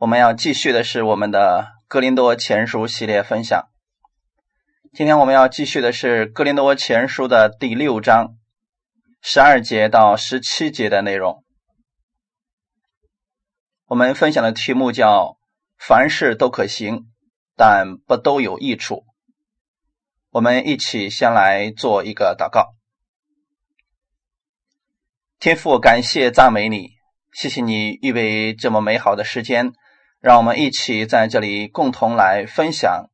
[0.00, 3.68] 我们要继续的是我们的《哥林多前书》系列分享。
[4.94, 8.38] 今天我们要继续的是《哥林多前书》的第六章
[9.20, 11.44] 十二节到十七节的内容。
[13.88, 15.36] 我们分享的题目叫
[15.76, 17.04] “凡事都可行，
[17.54, 19.04] 但不都有益处”。
[20.32, 22.74] 我们一起先来做一个祷告。
[25.38, 26.92] 天父，感谢赞美你，
[27.34, 29.74] 谢谢你预备这么美好的时间。
[30.20, 33.08] 让我们一起在这里共同来分享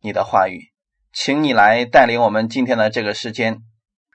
[0.00, 0.70] 你的话语，
[1.12, 3.58] 请你来带领我们今天的这个时间，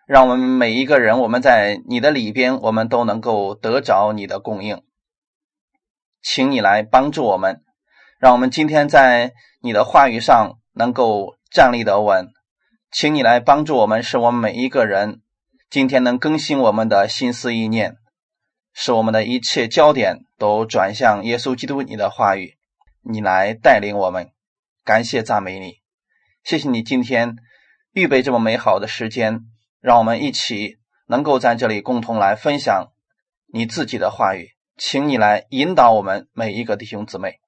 [0.08, 4.82] 让我们每一个人，我们在你的里边，我们都能够得着你的供应。
[6.22, 7.62] 请你来帮助我们，
[8.20, 12.30] 让我们今天在你的话语上能够站立得稳。
[12.90, 15.22] 请你来帮助我们，使我们每一个人
[15.70, 17.98] 今天能更新我们的心思意念。
[18.82, 22.56] 使我们的一切焦点都转向耶稣基督，你的话语，
[23.02, 24.32] 你来带领我们。
[24.86, 25.82] 感谢赞美你，
[26.46, 27.36] 谢谢你今天
[27.92, 29.42] 预备这么美好的时间，
[29.82, 32.94] 让我们一起能够在这里共同来分享
[33.48, 37.42] 你自己的话语，请你来引导我们每一个弟兄姊妹。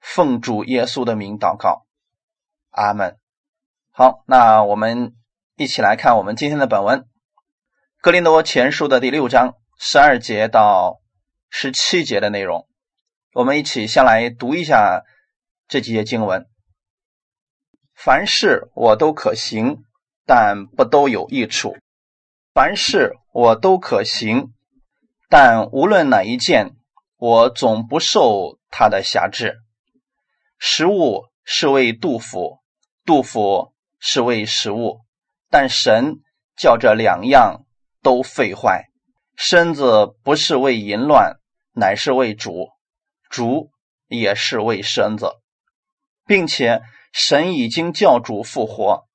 [0.00, 1.86] 奉主耶稣的名祷告，
[2.70, 3.16] 阿门。
[3.92, 5.14] 好，那我们
[5.54, 7.02] 一起来看我们今天的本文，
[8.00, 9.54] 《格林多前书》的第六章。
[9.80, 11.00] 十二节到
[11.50, 12.66] 十七节的内容，
[13.32, 15.04] 我们一起先来读一下
[15.68, 16.48] 这几节经文。
[17.94, 19.84] 凡事我都可行，
[20.26, 21.76] 但不都有益处；
[22.52, 24.52] 凡事我都可行，
[25.28, 26.74] 但无论哪一件，
[27.16, 29.58] 我总不受他的辖制。
[30.58, 32.58] 食物是为杜甫，
[33.04, 35.02] 杜甫是为食物，
[35.48, 36.16] 但神
[36.56, 37.64] 叫这两样
[38.02, 38.87] 都废坏。
[39.40, 41.38] 身子不是为淫乱，
[41.72, 42.70] 乃是为主；
[43.30, 43.70] 主
[44.08, 45.30] 也是为身子，
[46.26, 49.06] 并且神已经叫主复活，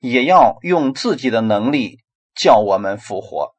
[0.00, 2.00] 也要用自己的能力
[2.34, 3.54] 叫我们复活。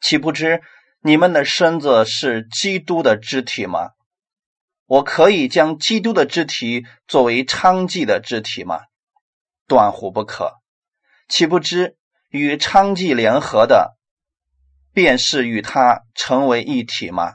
[0.00, 0.62] 岂不知
[1.02, 3.90] 你们的身子是基督的肢体吗？
[4.86, 8.80] 我可以将基督的肢体作为娼妓的肢体吗？
[9.68, 10.54] 断乎不可。
[11.28, 11.98] 岂不知
[12.30, 13.95] 与娼妓联合的？
[14.96, 17.34] 便是与他成为一体吗？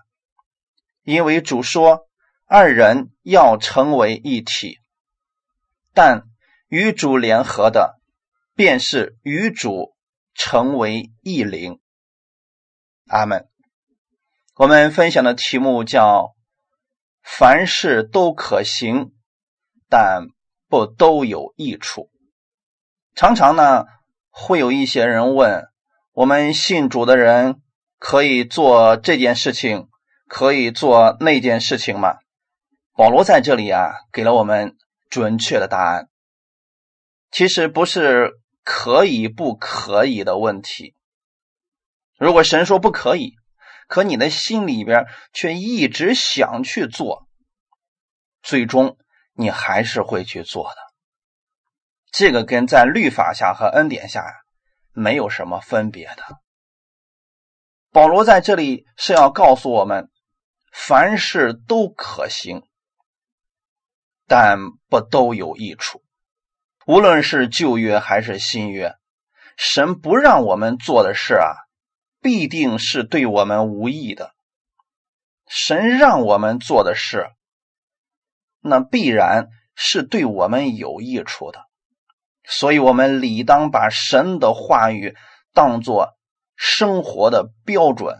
[1.03, 2.07] 因为主说
[2.47, 4.79] 二人要成为一体，
[5.93, 6.23] 但
[6.69, 7.99] 与主联合的，
[8.55, 9.93] 便是与主
[10.33, 11.79] 成为一灵。
[13.05, 13.47] 阿门。
[14.55, 16.33] 我们分享的题目叫
[17.21, 19.11] “凡事都可行，
[19.87, 20.29] 但
[20.67, 22.09] 不都有益处”。
[23.13, 23.85] 常常呢，
[24.31, 25.70] 会有一些人问。
[26.13, 27.61] 我们信主的人
[27.97, 29.87] 可以做这件事情，
[30.27, 32.17] 可以做那件事情吗？
[32.97, 34.75] 保罗在这里啊，给了我们
[35.09, 36.09] 准确的答案。
[37.31, 38.33] 其实不是
[38.65, 40.95] 可以不可以的问题。
[42.17, 43.35] 如果神说不可以，
[43.87, 47.25] 可你的心里边却一直想去做，
[48.43, 48.97] 最终
[49.33, 50.75] 你还是会去做的。
[52.11, 54.40] 这个跟在律法下和恩典下。
[54.93, 56.23] 没有什么分别的。
[57.91, 60.09] 保罗在这里是要告诉我们，
[60.71, 62.63] 凡事都可行，
[64.27, 64.59] 但
[64.89, 66.03] 不都有益处。
[66.87, 68.95] 无论是旧约还是新约，
[69.57, 71.51] 神不让我们做的事啊，
[72.21, 74.33] 必定是对我们无益的。
[75.47, 77.29] 神让我们做的事，
[78.61, 81.67] 那必然是对我们有益处的。
[82.51, 85.15] 所以，我们理当把神的话语
[85.53, 86.17] 当作
[86.57, 88.17] 生活的标准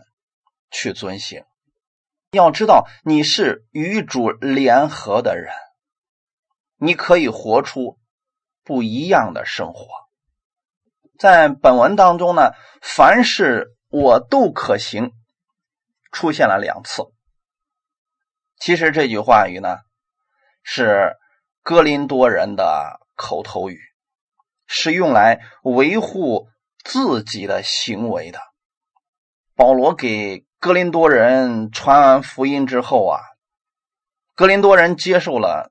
[0.70, 1.44] 去遵行。
[2.30, 5.52] 要知道，你是与主联合的人，
[6.78, 7.98] 你可以活出
[8.64, 9.86] 不一样的生活。
[11.18, 15.12] 在本文当中呢，凡事我都可行，
[16.10, 17.02] 出现了两次。
[18.58, 19.76] 其实这句话语呢，
[20.62, 21.16] 是
[21.62, 23.91] 哥林多人的口头语。
[24.74, 26.48] 是用来维护
[26.82, 28.40] 自己的行为的。
[29.54, 33.20] 保罗给哥林多人传完福音之后啊，
[34.34, 35.70] 哥林多人接受了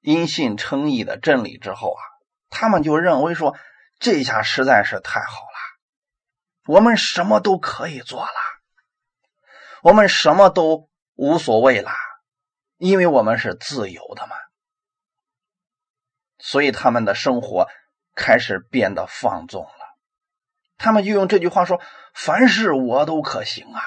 [0.00, 2.00] 因信称义的真理之后啊，
[2.48, 3.54] 他们就认为说
[3.98, 8.32] 这下实在是太好了，我们什么都可以做了，
[9.82, 11.92] 我们什么都无所谓了，
[12.78, 14.34] 因为我们是自由的嘛，
[16.38, 17.68] 所以他们的生活。
[18.20, 19.96] 开始变得放纵了，
[20.76, 21.80] 他们就用这句话说
[22.14, 23.80] ：“凡事我都可行啊，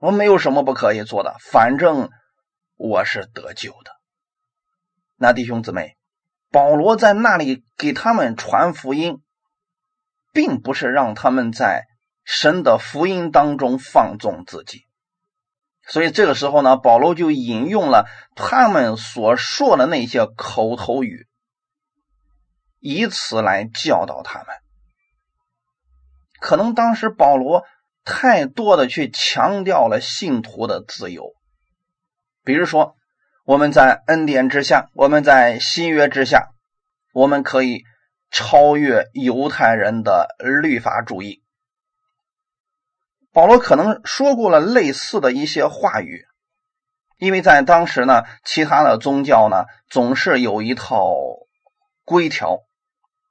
[0.00, 2.10] 我没有什么不可以做的，反正
[2.76, 3.92] 我是得救的。
[5.16, 5.96] 那弟兄姊妹，
[6.50, 9.22] 保罗在那里给他们传福音，
[10.32, 11.84] 并不是让他们在
[12.24, 14.80] 神的福音当中放纵自己。
[15.88, 21.28] 所以这个时候呢，保罗就引用了他们所说的那些口头语，
[22.78, 24.48] 以此来教导他们。
[26.40, 27.64] 可能当时保罗
[28.04, 31.34] 太多的去强调了信徒的自由，
[32.44, 32.94] 比如说
[33.44, 36.50] 我们在恩典之下，我们在新约之下，
[37.12, 37.82] 我们可以
[38.30, 41.42] 超越犹太人的律法主义。
[43.32, 46.26] 保罗可能说过了类似的一些话语，
[47.18, 51.14] 因为在当时呢，其他的宗教呢总是有一套
[52.04, 52.60] 规条，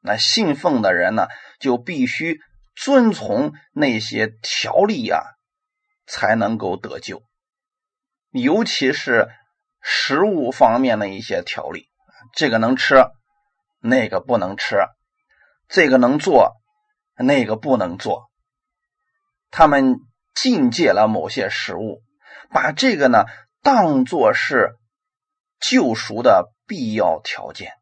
[0.05, 1.27] 那信奉的人呢
[1.59, 2.39] 就必须
[2.75, 5.23] 遵从那些条例呀，
[6.05, 7.23] 才能够得救，
[8.29, 9.29] 尤其是
[9.81, 11.87] 食物方面的一些条例，
[12.33, 13.05] 这个能吃，
[13.79, 14.77] 那个不能吃，
[15.67, 16.53] 这个能做，
[17.17, 18.29] 那个不能做。
[19.49, 19.95] 他们
[20.35, 22.03] 禁戒了某些食物，
[22.51, 23.25] 把这个呢
[23.63, 24.75] 当做是
[25.59, 27.73] 救赎的必要条件。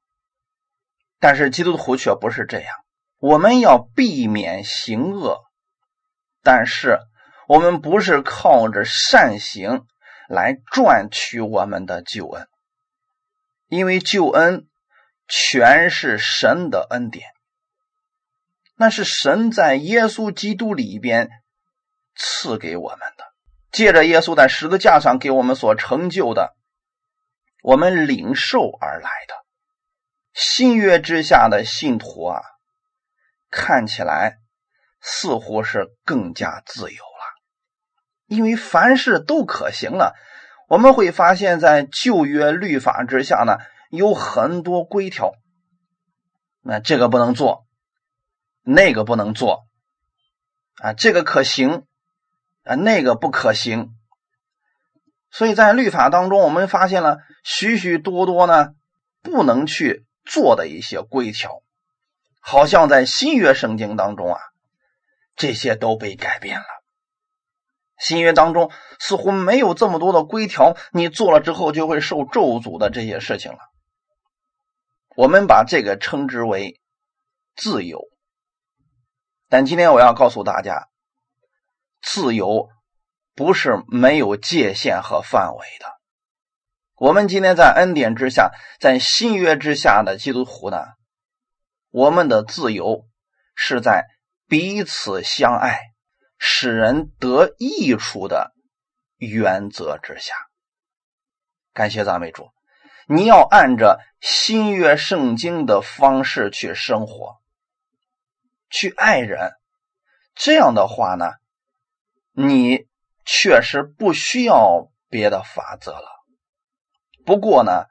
[1.24, 2.76] 但是基督徒却不是这样，
[3.18, 5.40] 我们要避免行恶，
[6.42, 7.00] 但是
[7.48, 9.86] 我们不是靠着善行
[10.28, 12.46] 来赚取我们的救恩，
[13.70, 14.68] 因为救恩
[15.30, 17.30] 全是神的恩典，
[18.76, 21.30] 那是神在耶稣基督里边。
[22.18, 23.24] 赐给我们的，
[23.72, 26.54] 借着耶稣在十字架上给我们所成就的，
[27.62, 29.43] 我们领受而来的
[30.34, 32.42] 新约之下的信徒啊，
[33.50, 34.38] 看起来
[35.00, 37.36] 似乎是更加自由了，
[38.28, 40.16] 因为凡事都可行了。
[40.68, 43.58] 我们会发现，在旧约律法之下呢，
[43.90, 45.34] 有很多规条，
[46.62, 47.66] 那这个不能做，
[48.62, 49.68] 那个不能做，
[50.78, 51.86] 啊，这个可行。
[52.66, 53.94] 啊，那个不可行，
[55.30, 58.70] 所以在律法当中，我们发现了许许多多呢
[59.22, 61.62] 不能去做的一些规条，
[62.40, 64.40] 好像在新约圣经当中啊，
[65.36, 66.66] 这些都被改变了。
[67.98, 73.60] 新约当中似乎没有这么多的规条，你做了之后就会受咒诅的这些事情了。
[75.16, 76.82] 我们把这个称之为
[77.56, 78.02] 自由，
[79.48, 80.90] 但今天我要告诉大家。
[82.02, 82.68] 自由
[83.34, 85.88] 不是没有界限和范围的。
[87.04, 90.86] 我们今天在恩典之下，在新约之下的基督徒呢，
[91.90, 93.06] 我们的自由
[93.56, 94.06] 是在
[94.48, 95.82] 彼此相爱、
[96.38, 98.54] 使人得益处的
[99.18, 100.34] 原则之下。
[101.74, 102.52] 感谢赞美主，
[103.06, 107.42] 你要按着新约圣经的方式去生活，
[108.70, 109.52] 去爱人。
[110.36, 111.34] 这样的话呢？
[112.32, 112.88] 你
[113.26, 116.13] 确实不需要别的法则了。
[117.26, 117.86] 不过呢，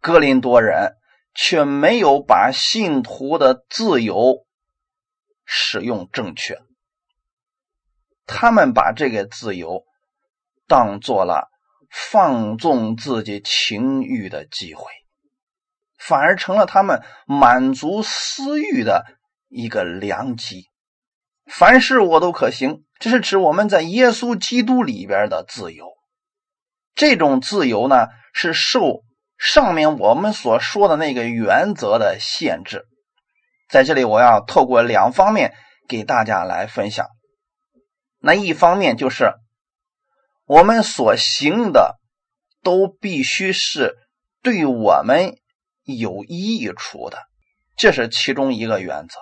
[0.00, 0.96] 哥林多人
[1.34, 4.46] 却没有把信徒的自由
[5.44, 6.58] 使用正确，
[8.26, 9.84] 他们把这个自由
[10.66, 11.48] 当做了
[11.90, 14.84] 放纵自己情欲的机会，
[15.98, 19.04] 反而成了他们满足私欲的
[19.48, 20.66] 一个良机。
[21.46, 22.84] 凡事我都可行。
[23.00, 25.86] 这是指我们在耶稣基督里边的自由，
[26.94, 29.02] 这种自由呢是受
[29.38, 32.86] 上面我们所说的那个原则的限制。
[33.68, 35.54] 在这里，我要透过两方面
[35.88, 37.06] 给大家来分享。
[38.18, 39.32] 那一方面就是
[40.44, 41.98] 我们所行的
[42.62, 43.96] 都必须是
[44.42, 45.36] 对我们
[45.84, 47.18] 有益处的，
[47.76, 49.18] 这是其中一个原则。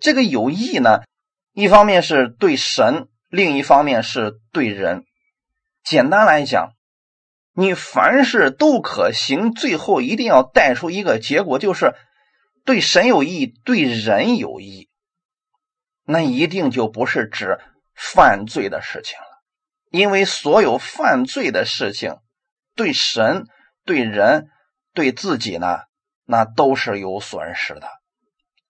[0.00, 1.00] 这个有益呢？
[1.52, 5.04] 一方面是对神，另一方面是对人。
[5.82, 6.72] 简单来讲，
[7.58, 11.92] 你凡事都可行，最后一定要带出一个结果，就是
[12.64, 14.88] 对神有益，对人有益。
[16.04, 17.58] 那一定就不是指
[17.96, 19.42] 犯罪的事情了，
[19.90, 22.18] 因为所有犯罪的事情，
[22.76, 23.48] 对神、
[23.84, 24.50] 对人、
[24.94, 25.80] 对自己呢，
[26.26, 27.88] 那都是有损失的。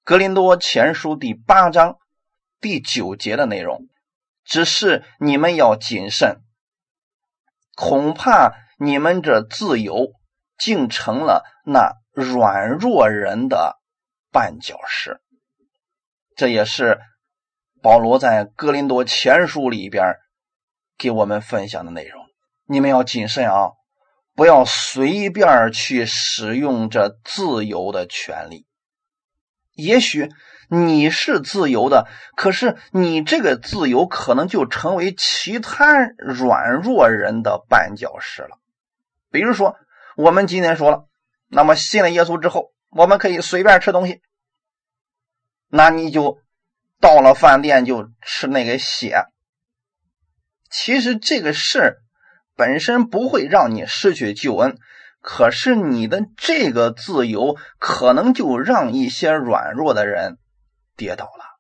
[0.03, 1.99] 格林多前书第八章。
[2.59, 3.83] 第九节的内容，
[4.45, 6.41] 只是你们要谨慎，
[7.77, 10.13] 恐怕你们这自由
[10.57, 13.77] 竟成了那软弱人的
[14.33, 15.21] 绊脚石。
[16.37, 17.01] 这也是
[17.83, 20.15] 保罗在哥林多前书里边
[20.97, 22.25] 给我们分享的内容。
[22.67, 23.73] 你们要谨慎啊，
[24.35, 28.67] 不要随便去使用这自由的权利。
[29.75, 30.29] 也许
[30.69, 32.07] 你是自由的，
[32.37, 38.59] 可是你这个自由可能就成为其他软弱人的绊脚石了。
[39.31, 39.77] 比如说，
[40.17, 41.07] 我们今天说了，
[41.49, 44.23] 那么信了耶稣之后，我们可以随便吃东西，
[45.69, 46.39] 那你就
[47.01, 49.27] 到了饭店就吃那个血。
[50.71, 51.99] 其实这个事
[52.57, 54.79] 本身不会让你失去救恩，
[55.21, 60.39] 可是你的这个自由可能就让一些软弱的人
[60.97, 61.59] 跌倒了。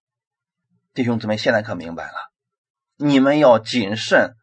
[0.95, 2.15] 弟兄姊妹，现在可明白了，
[2.97, 4.35] 你们要谨慎，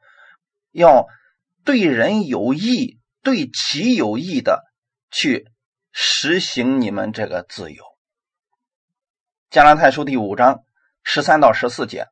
[0.71, 1.07] 要
[1.63, 2.99] 对人有益。
[3.25, 4.63] 对其有益的
[5.09, 5.47] 去
[5.91, 7.83] 实行你们这个自由。
[9.49, 10.63] 加拉太书第五章
[11.01, 12.05] 十三到十四节，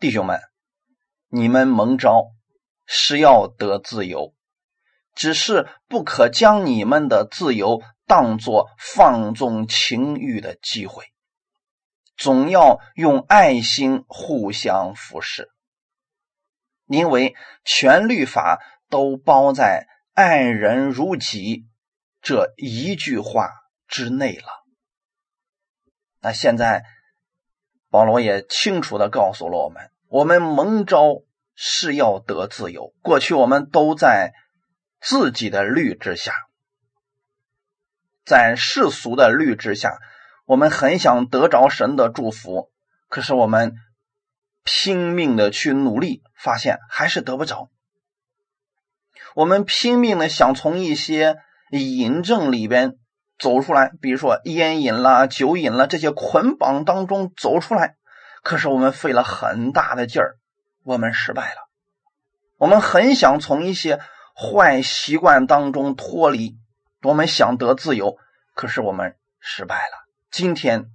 [0.00, 0.40] 弟兄们，
[1.28, 2.32] 你们蒙召
[2.84, 4.34] 是要得自由，
[5.14, 11.04] 只是不可将你们的自由当作放纵情欲的机会，
[12.16, 15.52] 总要用爱心互相服侍，
[16.88, 19.86] 因为全律法都包在。
[20.14, 21.66] 爱人如己
[22.22, 23.50] 这一句话
[23.88, 24.46] 之内了。
[26.20, 26.84] 那现在
[27.90, 31.22] 保罗也清楚的告诉了我们：我们蒙召
[31.56, 32.94] 是要得自由。
[33.02, 34.32] 过去我们都在
[35.00, 36.32] 自己的律之下，
[38.24, 39.98] 在世俗的律之下，
[40.44, 42.70] 我们很想得着神的祝福，
[43.08, 43.74] 可是我们
[44.62, 47.68] 拼命的去努力，发现还是得不着。
[49.34, 51.36] 我们拼命的想从一些
[51.70, 52.96] 瘾症里边
[53.38, 57.96] 走出来，比如说烟瘾啦、酒瘾啦这些捆绑当中走出来，
[58.42, 60.36] 可是我们费了很大的劲儿，
[60.84, 61.68] 我们失败了。
[62.58, 64.00] 我们很想从一些
[64.36, 66.56] 坏习惯当中脱离，
[67.02, 68.16] 我们想得自由，
[68.54, 70.06] 可是我们失败了。
[70.30, 70.86] 今天，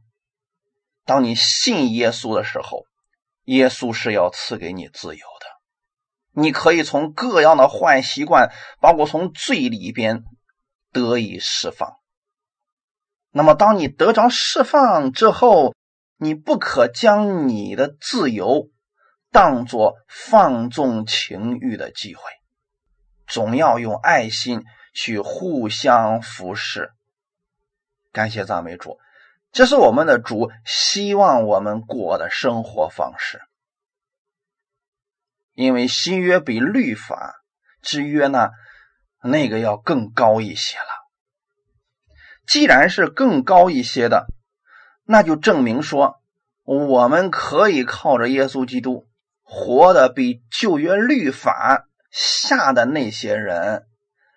[1.06, 2.86] 当你信耶稣的时候，
[3.46, 5.26] 耶稣是要赐给你自由。
[6.40, 10.24] 你可以从各样的坏习惯，包括从罪里边
[10.92, 11.98] 得以释放。
[13.32, 15.76] 那么，当你得着释放之后，
[16.18, 18.70] 你不可将你的自由
[19.32, 22.24] 当作放纵情欲的机会，
[23.28, 26.92] 总要用爱心去互相服侍。
[28.12, 28.98] 感谢赞美主，
[29.52, 33.40] 这是我们的主希望我们过的生活方式。
[35.60, 37.36] 因为新约比律法
[37.82, 38.52] 之约呢，
[39.22, 40.86] 那个要更高一些了。
[42.48, 44.28] 既然是更高一些的，
[45.04, 46.22] 那就证明说，
[46.64, 49.10] 我们可以靠着耶稣基督
[49.44, 53.86] 活的比旧约律法下的那些人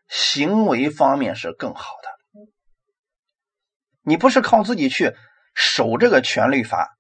[0.09, 2.09] 行为方面是更好的。
[4.03, 5.15] 你不是靠自己去
[5.55, 6.97] 守这个全律法，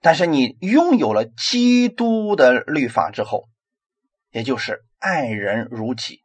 [0.00, 3.46] 但是你拥有了基督的律法之后。
[4.30, 6.22] 也就是爱人如己，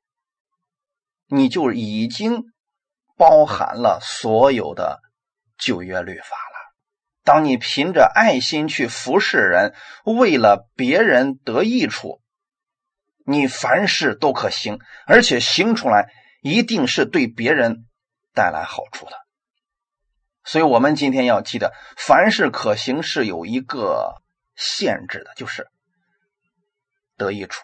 [1.27, 2.43] 你就已经
[3.17, 5.01] 包含了所有的
[5.57, 6.73] 旧约律法了。
[7.23, 12.21] 当你凭着爱心去服侍人，为了别人得益处，
[13.25, 17.85] 你凡事都可行，而且行出来一定是对别人
[18.33, 19.13] 带来好处的。
[20.43, 24.21] 所以，我们今天要记得，凡事可行是有一个
[24.57, 25.69] 限制的，就是
[27.15, 27.63] 得益处。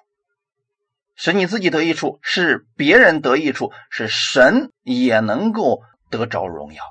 [1.20, 6.82] 使你自己得益处，是别人得益处，是神也能够得着荣耀，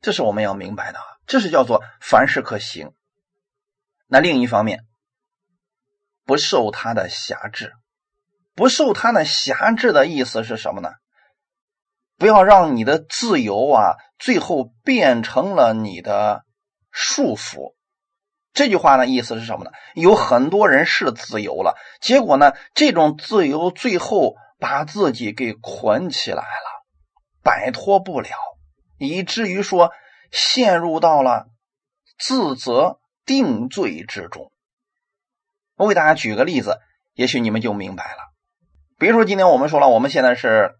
[0.00, 0.98] 这是我们要明白的。
[1.26, 2.94] 这是叫做凡事可行。
[4.06, 4.86] 那另一方面，
[6.24, 7.74] 不受他的辖制，
[8.54, 10.88] 不受他的辖制的意思是什么呢？
[12.16, 16.46] 不要让你的自由啊，最后变成了你的
[16.90, 17.74] 束缚。
[18.52, 19.70] 这句话的意思是什么呢？
[19.94, 26.84] 有很多人是自由了，结果呢，这种自由最后把自己给捆起来了，
[27.42, 28.36] 摆脱不了，
[28.98, 29.90] 以至于说
[30.30, 31.46] 陷入到了
[32.18, 34.52] 自责定罪之中。
[35.76, 36.78] 我给大家举个例子，
[37.14, 38.18] 也许你们就明白了。
[38.98, 40.76] 比如说，今天我们说了，我们现在是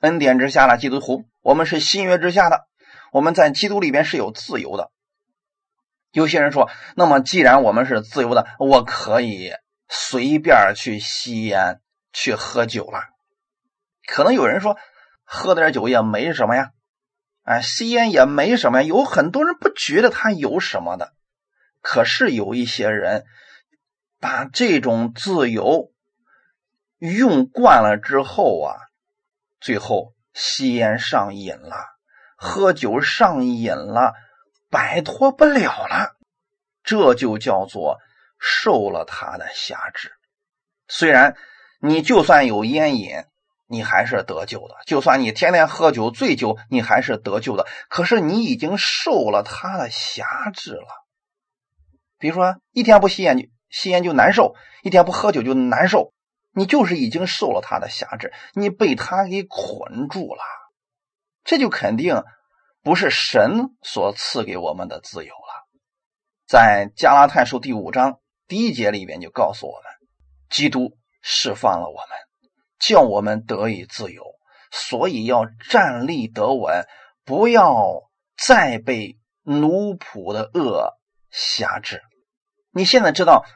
[0.00, 2.66] 恩典之下的基督徒，我们是新约之下的，
[3.12, 4.90] 我们在基督里边是有自由的。
[6.12, 9.52] 有些人说：“那么，既然我们是自由的，我可以
[9.88, 11.80] 随便去吸烟、
[12.12, 13.00] 去喝酒了。”
[14.06, 14.76] 可能有人说
[15.24, 16.72] ：“喝点酒也没什么呀，
[17.44, 21.12] 哎，吸烟也没什么呀。”有很多人不觉得他有什么的，
[21.80, 23.24] 可是有一些人
[24.20, 25.92] 把这种自由
[26.98, 28.76] 用惯了之后啊，
[29.60, 31.74] 最后吸烟上瘾了，
[32.36, 34.12] 喝酒上瘾了，
[34.72, 36.16] 摆脱不了了，
[36.82, 37.98] 这就叫做
[38.40, 40.10] 受了他的辖制。
[40.88, 41.36] 虽然
[41.78, 43.24] 你就算有烟瘾，
[43.66, 47.66] 你还是得救的；就算你天天喝酒醉酒，你还是得救的。
[47.90, 50.88] 可是你已经受了他的辖制了。
[52.18, 56.14] 比如说，一天不吸烟就吸烟就难受，一天不喝酒就难受，
[56.52, 60.42] 你就是已经受了他的辖制，你被他给捆住了。
[61.44, 62.22] 这就肯定
[62.82, 65.68] 不是神所赐给我们的自由了。
[66.46, 69.92] 在加拉太书第五章第一节里边就告诉我们。
[70.50, 72.18] 基督释放了我们，
[72.78, 74.22] 叫我们得以自由，
[74.70, 76.86] 所以要站立得稳，
[77.24, 80.98] 不要再被奴仆的恶
[81.30, 82.02] 辖制。
[82.70, 83.46] 你现在知道，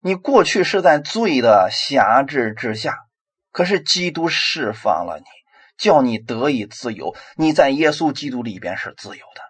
[0.00, 2.98] 你过去是在罪的辖制之下，
[3.50, 5.24] 可是基督释放了你，
[5.78, 7.16] 叫你得以自由。
[7.36, 9.40] 你在耶稣基督里边是自由的，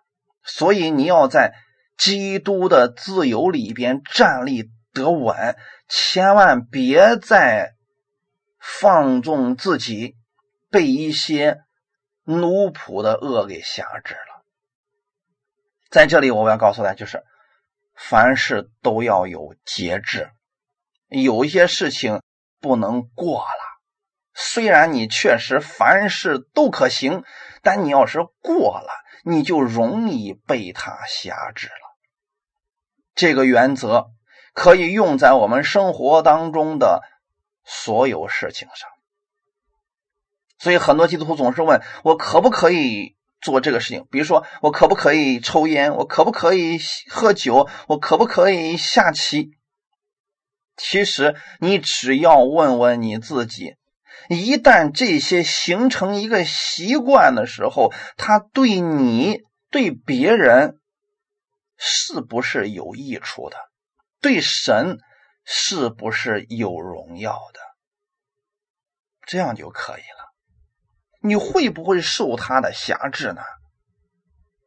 [0.44, 1.54] 所以你要在
[1.97, 5.56] 基督的自由里边站立得稳。
[5.88, 7.73] 千万别再
[8.61, 10.16] 放纵自己，
[10.70, 11.62] 被一些
[12.25, 14.44] 奴仆的恶给辖制了。
[15.90, 17.25] 在这里，我要告诉大家，就是
[17.94, 20.30] 凡事都要有节制，
[21.08, 22.20] 有一些事情
[22.61, 23.67] 不能过了。
[24.40, 27.25] 虽然你确实凡事都可行，
[27.62, 28.88] 但你要是过了，
[29.25, 31.97] 你就容易被他辖制了。
[33.14, 34.12] 这个原则。
[34.54, 37.02] 可以用在我们生活当中的
[37.64, 38.90] 所有事情上，
[40.59, 44.09] 所以很多基督徒总是问我可不可以做这个事情？
[44.11, 45.95] 比如说，我可不可以抽烟？
[45.95, 47.68] 我可不可以喝酒？
[47.87, 49.52] 我可不可以下棋？
[50.76, 53.76] 其实，你只要问问你自己，
[54.28, 60.78] 一旦这些形成一个习惯的时候，它对你、对别人
[61.76, 63.57] 是不是有益处的？
[64.20, 64.98] 对神
[65.44, 67.61] 是不是有荣耀的？
[69.26, 70.33] 这样就可以了。
[71.20, 73.42] 你会不会受他的辖制呢？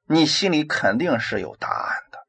[0.06, 2.20] 你心里肯定是有答案的，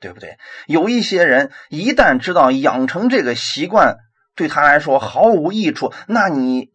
[0.00, 0.38] 对不对？
[0.66, 3.96] 有一些人一旦知道养成这个习惯
[4.34, 6.72] 对他来说毫无益处，那你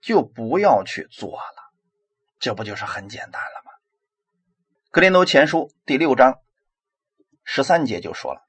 [0.00, 1.72] 就不要去做了。
[2.38, 3.72] 这不就是很简单了吗？
[4.90, 6.40] 格林多前书第六章
[7.44, 8.42] 十三节就说了。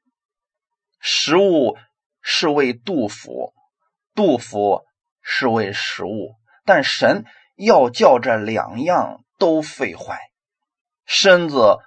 [1.00, 1.78] 食物
[2.22, 3.54] 是为杜甫，
[4.16, 4.86] 杜甫
[5.22, 7.26] 是为食物，但神
[7.58, 10.20] 要叫这两样都废坏。
[11.06, 11.78] 身子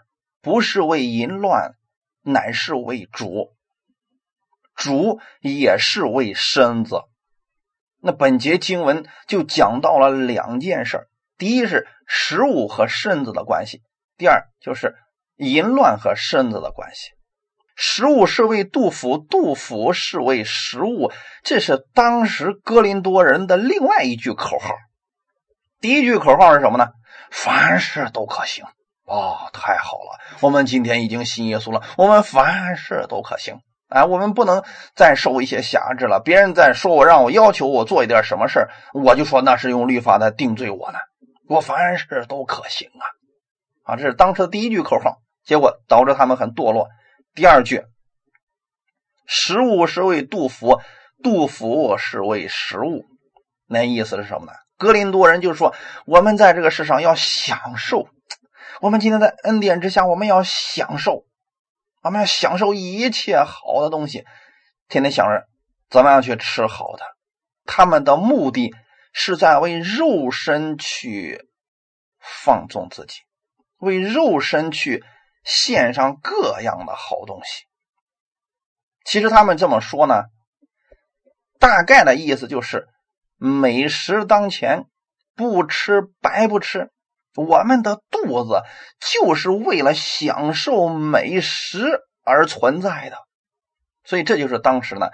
[0.43, 1.75] 不是为淫乱，
[2.21, 3.56] 乃是为主；
[4.77, 7.01] 主也是为身子。
[8.01, 11.09] 那本节经文就讲到了两件事：
[11.39, 13.79] 第一是食物和身子的关系；
[14.17, 14.95] 第二就是
[15.37, 17.11] 淫乱和身子的关系。
[17.75, 21.11] 食物是为杜甫，杜甫是为食物，
[21.43, 24.75] 这是当时哥林多人的另外一句口号。
[25.81, 26.89] 第一句口号是什么呢？
[27.31, 28.65] 凡事都可行。
[29.05, 33.61] 哦，太好了，我们今天已经信耶稣了，我们凡事都可行。
[33.89, 36.21] 哎，我们不能再受一些辖制了。
[36.25, 40.99] 别人在说我，让我要求我做一点什么事我就说那是用律法在定罪我呢。
[41.49, 43.05] 我凡事都可行啊！
[43.93, 46.89] 啊，这是当时的第一句口号，结果导致他们很堕落。
[47.37, 47.85] 第二句，
[49.27, 50.81] 食物是为杜甫，
[51.23, 53.05] 杜甫是为食物，
[53.69, 54.53] 那意思是什么呢？
[54.77, 55.73] 格林多人就说，
[56.05, 58.09] 我们在这个世上要享受，
[58.81, 61.25] 我们今天在恩典之下，我们要享受，
[62.07, 64.25] 我们要享受一切好的东西，
[64.89, 65.47] 天天想着
[65.91, 67.05] 怎么样去吃好的。
[67.65, 68.75] 他们的目的
[69.13, 71.49] 是在为肉身去
[72.19, 73.21] 放纵自己，
[73.79, 75.05] 为肉身去。
[75.49, 77.67] 献上各样的好东西。
[79.05, 80.25] 其实他们这么说呢，
[81.61, 82.89] 大概的意思就是
[83.37, 84.87] 美食当前，
[85.37, 86.91] 不吃白不吃。
[87.37, 88.63] 我们的肚子
[88.99, 93.19] 就是为了享受美食而存在的，
[94.05, 95.11] 所以这就是当时呢，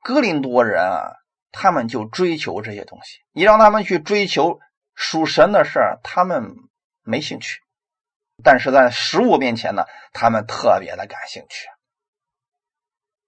[0.00, 1.12] 哥林多人啊，
[1.52, 3.18] 他们就追求这些东西。
[3.32, 4.60] 你让他们去追求
[4.94, 6.54] 属神的事儿，他们
[7.02, 7.60] 没兴趣。
[8.42, 11.66] 但是在食物面前呢，他们特别的感兴趣。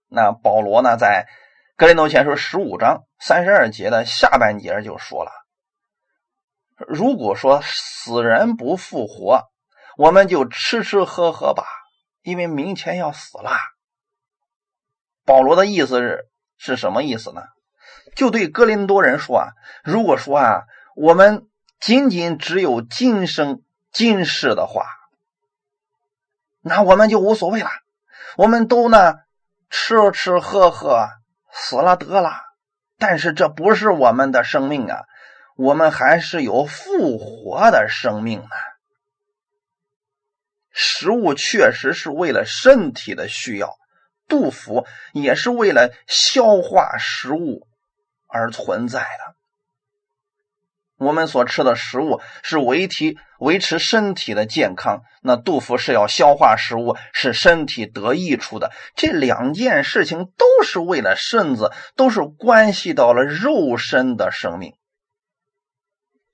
[0.09, 1.27] 那保罗呢，在
[1.77, 5.31] 格林多前书十五章三十二节的下半节就说了
[6.77, 9.49] ：“如果说死人不复活，
[9.97, 11.65] 我们就吃吃喝喝吧，
[12.23, 13.51] 因为明天要死了。”
[15.25, 17.43] 保罗的意思是是什么意思呢？
[18.17, 19.49] 就对哥林多人说啊，
[19.85, 20.63] 如果说啊，
[20.97, 21.47] 我们
[21.81, 24.85] 仅仅只有今生今世的话，
[26.61, 27.71] 那我们就无所谓了。
[28.37, 29.15] 我们都呢
[29.71, 31.09] 吃吃喝喝，
[31.53, 32.41] 死了得了。
[32.99, 35.05] 但是这不是我们的生命啊，
[35.57, 38.49] 我们还是有复活的生命呢。
[40.71, 43.77] 食物确实是为了身体的需要，
[44.27, 47.67] 杜甫也是为了消化食物
[48.27, 49.35] 而存在的。
[50.97, 58.71] 我们所吃的食物是维体维持身体的健康，那杜甫是要消化食物，使身体得益处的。
[58.95, 64.75] 这两件事情都是为了身子，都是关系到了肉身的生命。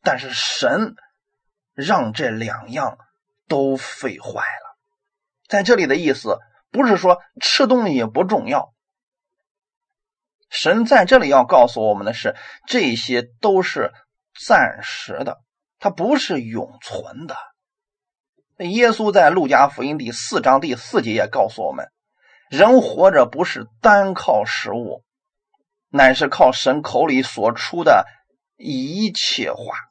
[0.08, 0.94] 但是神
[1.74, 2.96] 让这两样
[3.46, 4.78] 都废坏了。
[5.46, 6.38] 在这里的意思
[6.70, 8.72] 不是说吃东西不重要，
[10.48, 12.34] 神在这里要告诉我们的是，
[12.66, 13.92] 这些都是。
[14.46, 15.40] 暂时的，
[15.78, 17.36] 它不是永存的。
[18.58, 21.90] 耶稣在路加福音第四章第四节也告诉我们：
[22.48, 25.04] 人活着不是单靠食物，
[25.90, 28.06] 乃是靠神口里所出的
[28.56, 29.87] 一切话。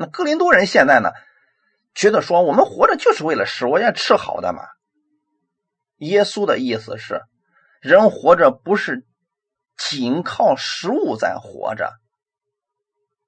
[0.00, 1.10] 那哥林多人现在呢，
[1.94, 4.62] 觉得说我们活着就是为了食物，要吃好的嘛。
[5.98, 7.20] 耶稣的意思是，
[7.82, 9.04] 人活着不是
[9.76, 11.92] 仅靠食物在活着。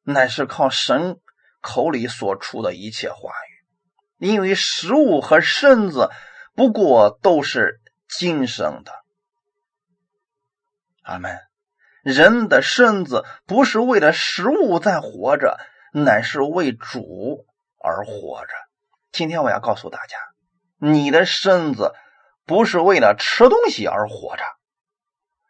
[0.02, 1.20] 乃是靠神
[1.60, 3.30] 口里所出的一切话
[4.18, 6.08] 语，因为食物和身子
[6.54, 8.92] 不过都是今生的。
[11.02, 11.38] 阿门。
[12.02, 15.60] 人的身子不是为了食物在活着，
[15.92, 17.44] 乃是为主
[17.78, 18.48] 而活着。
[19.12, 20.16] 今天我要告诉大家，
[20.78, 21.92] 你的身子
[22.46, 24.42] 不是为了吃东西而活着，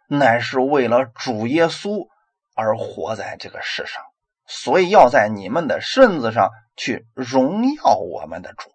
[0.08, 2.08] 乃是为了主耶稣
[2.56, 4.02] 而活在这个世上。
[4.44, 8.70] 所以要在你们的身子上去荣耀我们的主，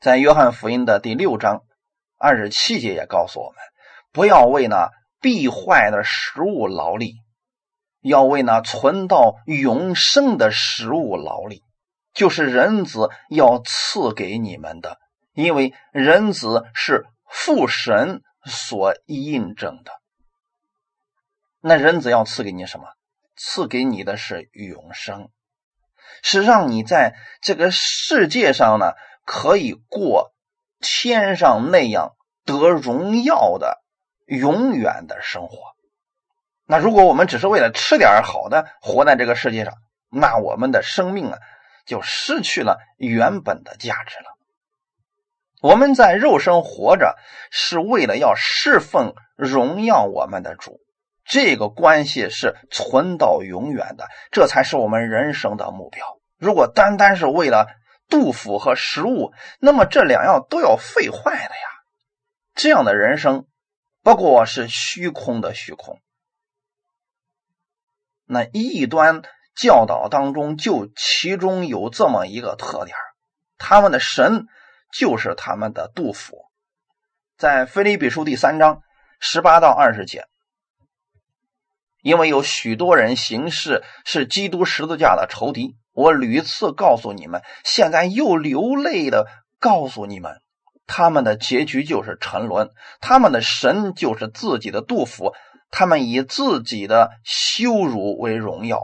[0.00, 1.62] 在约翰福音的第六章
[2.18, 3.58] 二十七节也告诉我们，
[4.12, 7.14] 不要为那必坏的食物劳力，
[8.04, 11.62] 要为那存到永生的食物劳力，
[12.12, 14.98] 就是人子要赐给你们的，
[15.32, 19.92] 因为人子是父神所印证的。
[21.60, 22.88] 那人子要赐给你什么？
[23.36, 25.30] 赐给你的是永生，
[26.22, 28.92] 是让你在这个世界上呢，
[29.24, 30.34] 可以过
[30.78, 32.12] 天上那样
[32.44, 33.82] 得荣耀的
[34.26, 35.73] 永远的生活。
[36.66, 39.74] 那如果我们只是为了吃点好的活在这个世界上，
[40.10, 41.38] 那我们的生命啊
[41.86, 44.34] 就失去了原本的价值了。
[45.60, 47.16] 我们在肉身活着，
[47.50, 50.80] 是为了要侍奉荣耀我们的主。
[51.24, 56.04] 这个关系是存到永远的，这才是我们人生的目标。
[56.38, 57.66] 如果单单是为了
[58.10, 61.68] 杜甫和食物，那么这两样都要废坏的呀。
[62.54, 63.46] 这样的人生
[64.02, 65.98] 不过是虚空的虚空。
[68.26, 69.22] 那异端
[69.56, 72.96] 教导当中，就其中有这么一个特点
[73.58, 74.46] 他们的神
[74.92, 76.38] 就是他们的杜甫。
[77.36, 78.82] 在腓立比书第三章
[79.20, 80.24] 十八到二十节。
[82.02, 89.26] 因为有许多人行事是基督十字架的仇敌，我屡次告诉你们，现在又流泪的
[89.58, 90.42] 告诉你们，
[90.86, 95.32] 他们的结局就是沉沦，他们的神就是自己的杜甫，
[95.74, 98.80] 他们以自己的羞辱为荣耀，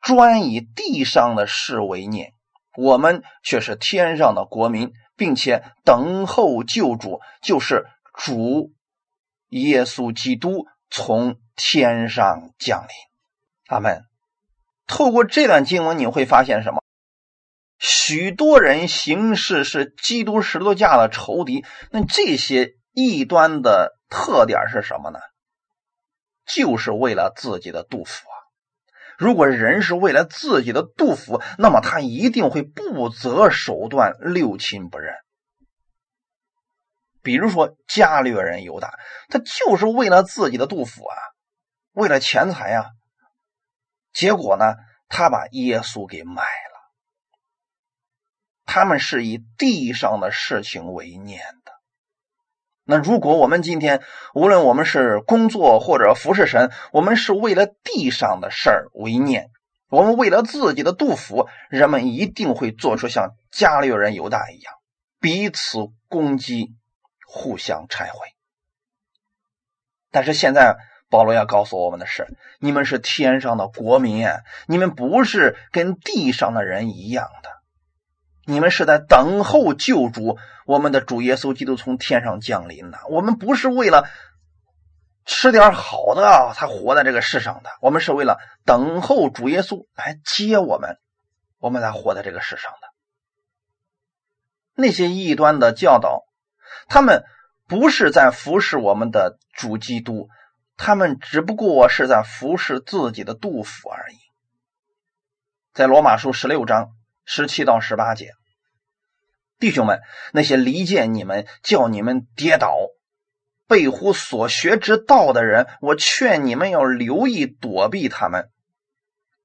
[0.00, 2.32] 专以地上的事为念，
[2.76, 8.72] 我们却是天上的国民，并且等候救主，就是主
[9.50, 11.36] 耶稣基督从。
[11.54, 12.88] 天上降临，
[13.68, 14.04] 阿门。
[14.86, 16.82] 透过这段经文，你会发现什么？
[17.78, 21.62] 许多人行事是基督十字架的仇敌。
[21.90, 25.18] 那这些异端的特点是什么呢？
[26.54, 28.36] 就是为了自己的杜甫啊！
[29.18, 35.14] 如果人是为了自己的杜甫，那么他一定会不择手段，六亲不认。
[37.22, 41.16] 比如说伽略人犹大，他就是为了自己的杜甫啊！
[41.92, 42.90] 为了钱财呀，
[44.12, 44.74] 结果呢，
[45.08, 46.72] 他把耶稣给卖了。
[48.64, 51.44] 他们是以地上的事情为念。
[52.92, 54.02] 那如果我们今天
[54.34, 59.48] 无论我们是工作或者服侍神，我们是为了地上的事儿为念，
[59.88, 64.74] 我们为了自己的杜甫，人们一定会做出像加略人犹大一样，
[65.20, 65.78] 彼此
[66.10, 66.74] 攻击，
[67.26, 68.28] 互相拆毁。
[70.10, 70.76] 但是现在。
[71.12, 72.26] 保罗要告诉我们的是：
[72.58, 74.26] 你们是天上的国民，
[74.66, 77.50] 你们不是跟地上的人一样的，
[78.44, 82.98] 你们是在等候救主，我们的主耶稣基督从天上降临的。
[83.08, 84.08] 我们不是为了
[85.24, 90.98] 吃点好的啊才活在这个世上的，我们是为了等候主耶稣来接我们，
[91.58, 92.88] 我们才活在这个世上的。
[94.74, 96.24] 那些异端的教导，
[96.88, 97.24] 他们
[97.68, 100.28] 不是在服侍我们的主基督，
[100.76, 104.16] 他们只不过是在服侍自己的杜甫而已。
[105.72, 106.90] 在罗马书十六章
[107.24, 108.32] 十七到十八节，
[109.58, 110.00] 弟兄们，
[110.32, 112.76] 那些离间你们、叫你们跌倒、
[113.66, 118.48] 背乎所学之道的人，我劝你们要留意躲避他们。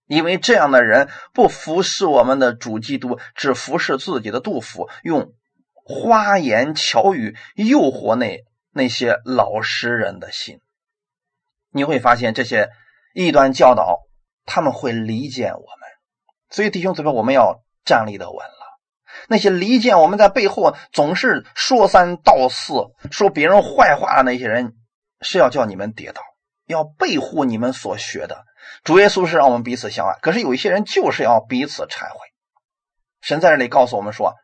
[0.07, 5.33] 因为这样的人不服侍我们的主基督，只服侍自己的杜甫，用
[5.73, 10.61] 花言巧语诱惑那那些老实人的心。
[11.71, 12.69] 你会发现这些
[13.13, 13.99] 异端教导，
[14.45, 15.89] 他们会离间我们。
[16.49, 18.54] 所以弟兄姊妹，我们要站立的稳了。
[19.28, 22.73] 那些离间我们在背后总是说三道四、
[23.10, 24.73] 说别人坏话的那些人，
[25.21, 26.21] 是要叫你们跌倒，
[26.67, 28.43] 要背护你们所学的。
[28.84, 32.19] 主耶稣是让我们彼此相爱，可是有一些人就是要彼此忏悔。
[33.21, 34.36] 神在这里告诉我们说：“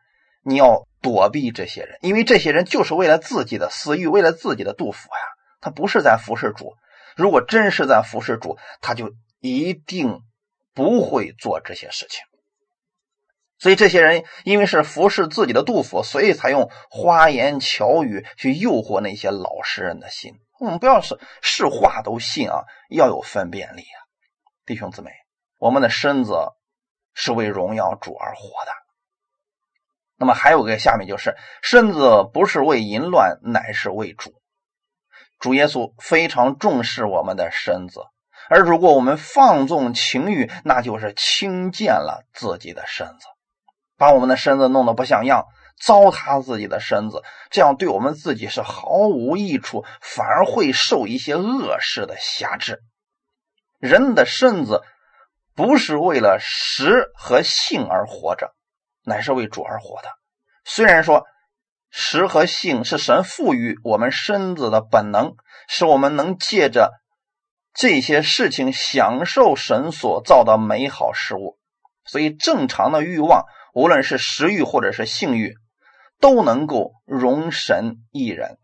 [0.42, 5.20] 你要躲避这些人，因为这些人就是为了自己的私欲，为了自己的杜甫呀。
[5.60, 6.74] 他不是在服侍主。
[7.16, 10.20] 如果真是在服侍主，他就一定
[10.74, 12.20] 不会做这些事情。
[13.58, 20.34] 所以这些人因为是服侍自己的杜甫，所以才用花言巧语去诱惑那些老实人的心。
[20.60, 23.98] 我们不要是是话都信啊，要有分辨力啊。”
[24.66, 25.10] 弟兄姊妹，
[25.58, 26.34] 我们的身子
[27.14, 28.72] 是为荣耀主而活的。
[30.16, 34.32] 那么还有个下面就是身子不是为淫乱，乃是为主。
[35.40, 38.00] 主耶稣非常重视我们的身子，
[38.48, 43.26] 而如果我们放纵情欲，那就是轻贱了自己的身子，
[43.96, 45.44] 把我们的身子弄得不像样，
[45.80, 52.82] 糟蹋自己的身子，这样对我们自己是毫无益处，反而会受一些恶事的辖制。
[53.78, 54.82] 人的身子
[55.54, 58.54] 不是为了食和性而活着，
[59.04, 60.08] 乃是为主而活的。
[60.64, 61.24] 虽然说
[61.90, 65.34] 食和性是神赋予我们身子的本能，
[65.68, 66.92] 使我们能借着
[67.72, 71.58] 这些事情享受神所造的美好事物，
[72.04, 75.54] 所以正常的欲望，无论是食欲或者是性欲，
[76.20, 78.56] 都能够容神一人。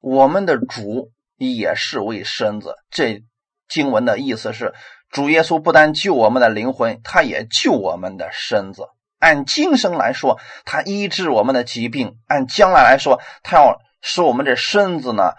[0.00, 3.22] 我们的主也是为身子这。
[3.68, 4.74] 经文的意思是，
[5.08, 8.82] 主耶稣不但救我们的灵魂，他也救我们的身子。
[9.18, 15.32] 按今生来说，他医治我们的疾病；按将来来说，他要使我们这身子呢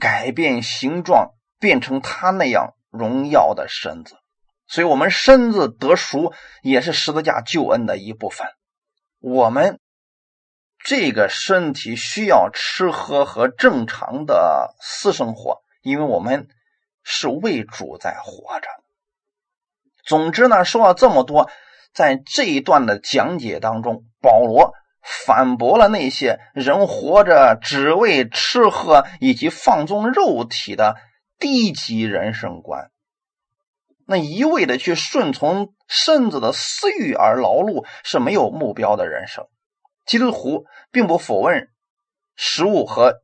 [0.00, 4.16] 改变形状，变成他那样荣耀的身子。
[4.66, 8.46] 所以，我们身子得赎也是十字架救恩的一部分。
[9.20, 9.80] 我们
[10.78, 16.48] 这个身体需要吃喝和正常的私生活，因为我们。
[17.06, 18.68] 是为主在活着。
[20.06, 21.50] 总之呢，说了这么多，
[21.92, 24.72] 在这一段的讲解当中，保罗
[25.02, 30.96] 反驳了那些人活着只为吃喝以及放纵肉体的
[31.38, 32.90] 低级人生观。
[34.06, 39.46] 那一味的去顺从身子的私欲而劳碌是没有目标的人生。
[40.04, 41.70] 基督徒并不否认
[42.36, 43.22] 食物和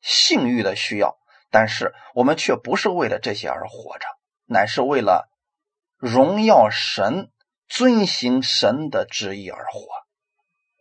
[0.00, 1.16] 性欲的需要。
[1.50, 4.04] 但是我们却不是为了这些而活着，
[4.44, 5.30] 乃是为了
[5.96, 7.30] 荣耀神、
[7.68, 9.88] 遵行神的旨意而活。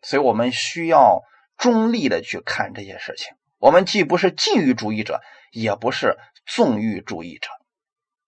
[0.01, 1.21] 所以，我们需要
[1.55, 3.33] 中立的去看这些事情。
[3.59, 5.21] 我们既不是禁欲主义者，
[5.53, 7.49] 也不是纵欲主义者，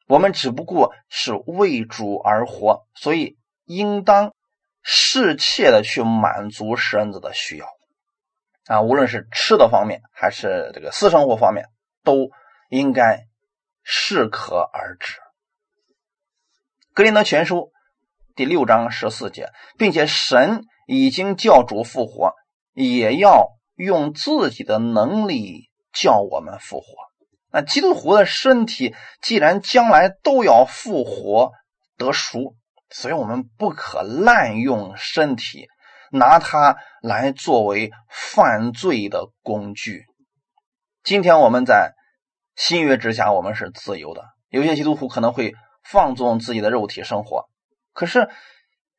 [0.10, 4.34] 我们只不过是为主而活，所以应当
[4.82, 7.65] 适切的去满足身子的需要
[8.65, 11.65] 啊，无论是吃的方面，还是这个私生活方面。
[12.02, 12.32] 都
[12.69, 13.26] 应该
[13.84, 15.17] 适可而止。
[16.93, 17.72] 格林德全书
[18.36, 22.34] 第六章十四节，并且神已经叫主复活，
[22.74, 26.86] 也要用自己的能力叫我们复活。
[27.51, 31.51] 那基督徒的身体既然将来都要复活
[31.97, 32.55] 得赎，
[32.89, 35.67] 所以我们不可滥用身体，
[36.12, 40.05] 拿它来作为犯罪的工具。
[41.03, 41.93] 今天我们在
[42.55, 44.25] 新约之下，我们是自由的。
[44.49, 47.49] 有些基督徒可能会放纵自己的肉体生活，
[47.93, 48.29] 可是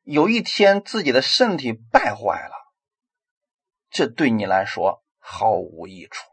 [0.03, 2.53] 有一天自己的身体败坏了，
[3.89, 6.30] 这对你来说毫无益处。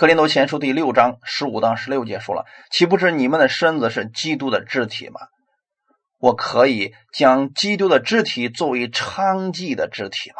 [0.00, 5.20] 格林多前书第六章十五到十六节说了：“岂不知你们的身子是基督的肢体吗？
[6.16, 10.36] 我可以将基督的肢体作为娼妓的肢体吗？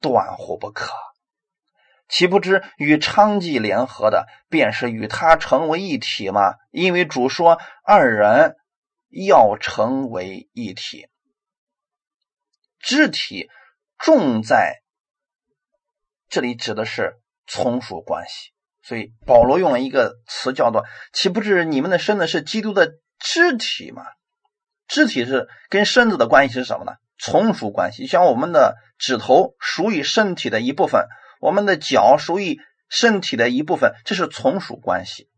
[0.00, 0.94] 断乎不可。
[2.08, 6.54] 岂不知与娼妓联合的，便是与他成为一体吗？
[6.70, 8.56] 因为主说二人
[9.10, 11.10] 要成为一体。
[12.78, 13.50] 肢体
[13.98, 14.80] 重在
[16.30, 18.52] 这里指的是从属关系。”
[18.86, 24.04] 所以保罗用了一个词叫做“岂不是你们的身子是基督的肢体吗？
[24.86, 26.92] 肢体是跟身子的关系是什么呢？
[27.18, 28.06] 从属关系。
[28.06, 31.06] 像我们的指头属于身体的一部分，
[31.40, 35.30] 我们的脚属于身体的一部分，这是从属关系。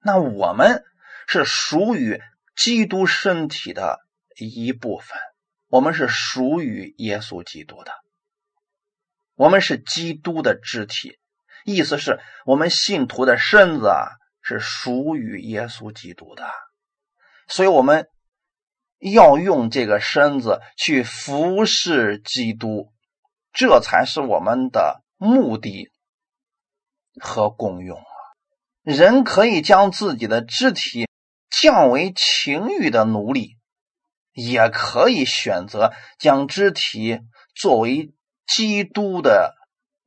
[0.00, 0.82] 那我们
[1.28, 2.20] 是属于
[2.56, 4.00] 基督身体的
[4.36, 5.16] 一部分，
[5.68, 7.92] 我们是属于耶稣基督的，
[9.36, 11.20] 我们是基督的肢体。
[11.64, 14.08] 意思是我们信徒的身子啊，
[14.40, 16.50] 是属于耶稣基督的，
[17.46, 18.08] 所以我们
[18.98, 22.92] 要用这个身子去服侍基督，
[23.52, 25.90] 这才是我们的目的
[27.20, 28.12] 和功用啊。
[28.82, 31.08] 人可以将自己的肢体
[31.48, 33.56] 降为情欲的奴隶，
[34.32, 37.20] 也可以选择将肢体
[37.54, 38.12] 作为
[38.46, 39.54] 基督的。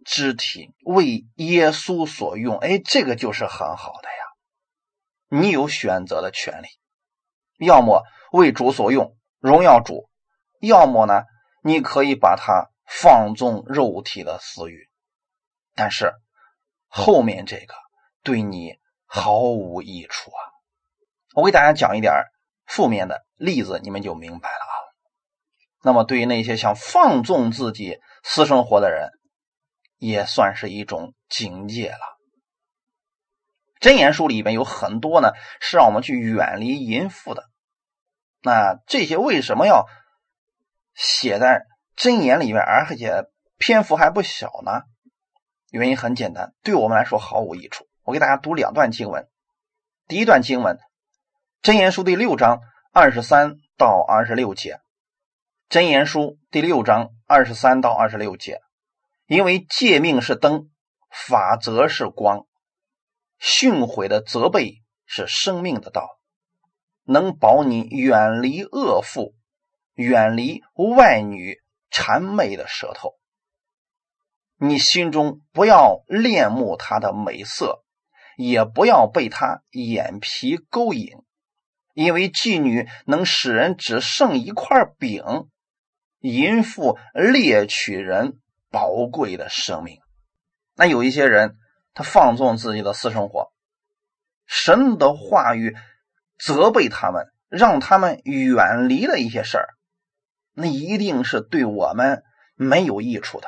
[0.05, 5.41] 肢体为耶稣所用，哎，这个就是很好的呀。
[5.41, 6.67] 你有选择的权利，
[7.65, 10.07] 要么为主所用，荣耀主；
[10.61, 11.23] 要么呢，
[11.63, 14.87] 你可以把它放纵肉体的私欲。
[15.73, 16.13] 但是
[16.87, 17.73] 后面这个
[18.23, 20.39] 对你毫无益处啊！
[21.33, 22.13] 我给大家讲一点
[22.65, 24.75] 负面的例子，你们就明白了啊。
[25.81, 29.09] 那么对于那些想放纵自己私生活的人，
[30.07, 31.99] 也算是一种警戒了。
[33.79, 37.43] 真言书里面有很多呢，是让我们去远离淫妇的。
[38.41, 39.85] 那这些为什么要
[40.93, 41.65] 写在
[41.95, 43.25] 真言里面，而且
[43.57, 44.83] 篇幅还不小呢？
[45.71, 47.85] 原因很简单，对我们来说毫无益处。
[48.03, 49.27] 我给大家读两段经文。
[50.07, 50.77] 第一段经文，
[51.61, 52.61] 真言书第六章
[52.93, 54.79] 二十三到二十六节。
[55.67, 58.61] 真言书第六章二十三到二十六节。
[59.27, 60.69] 因为诫命是灯，
[61.09, 62.45] 法则是光，
[63.39, 66.19] 训诲的责备是生命的道，
[67.03, 69.33] 能保你远离恶妇，
[69.95, 71.59] 远离外女
[71.89, 73.15] 谄媚的舌头。
[74.57, 77.83] 你心中不要恋慕她的美色，
[78.37, 81.09] 也不要被她眼皮勾引，
[81.95, 85.23] 因为妓女能使人只剩一块饼，
[86.19, 88.39] 淫妇猎取人。
[88.75, 90.01] 宝贵的生命，
[90.73, 91.55] 那有一些人
[91.93, 93.53] 他放纵自己的私生活，
[94.47, 95.77] 神的话语
[96.37, 99.69] 责备他们，让他们远离了一些事儿，
[100.51, 103.47] 那一定是对我们没有益处的。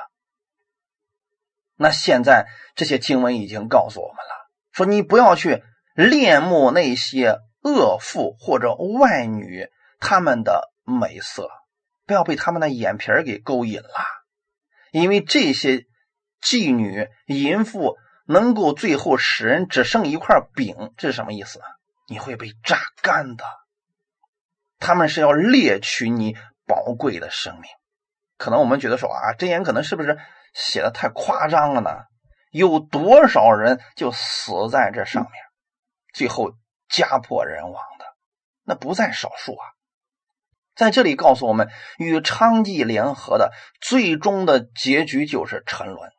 [1.75, 5.61] 那现在这些经文已经告诉我们了，说你不要去
[5.93, 9.67] 恋慕那些恶妇或者外女
[9.99, 11.49] 他们的美色，
[12.05, 14.16] 不要被他们的眼皮儿给勾引了。
[14.91, 15.85] 因为这些
[16.41, 21.61] 妓女、淫妇能够最后使人只剩一块饼，这是什么意思？
[22.07, 23.43] 你会被榨干的。
[24.79, 27.69] 他们是要猎取你宝贵的生命。
[28.37, 30.19] 可能我们觉得说啊，真言可能是不是
[30.53, 31.89] 写的太夸张了呢？
[32.51, 35.31] 有多少人就死在这上面，
[36.13, 36.53] 最后
[36.87, 38.05] 家破人亡的，
[38.63, 39.65] 那不在少数啊。
[40.77, 46.11] 在这里告诉我们，与娼妓联合的最终的结局就是沉沦。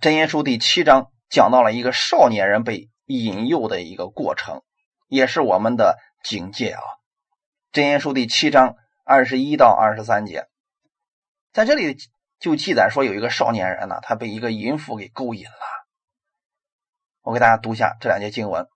[0.00, 4.62] 真言书第七章讲到了一个少年人被引诱的一个过程，
[5.08, 6.82] 也是我们的警戒啊。
[7.72, 10.46] 真言书第七章二十一到二十三节，
[11.52, 11.96] 在这里
[12.38, 15.50] 就记载说，有一个少年人呢，他被一个淫妇给勾引了。
[17.22, 18.68] 我给大家读一下这两节经文：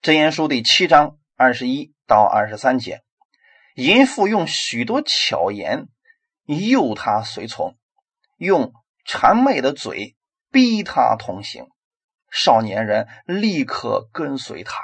[0.00, 3.02] 真言书第七章二十一到二十三节。
[3.74, 5.88] 淫妇用许多巧言
[6.46, 7.76] 诱他随从，
[8.36, 8.72] 用
[9.04, 10.16] 谄媚的嘴
[10.50, 11.66] 逼他同行。
[12.30, 14.80] 少年人立刻跟随他，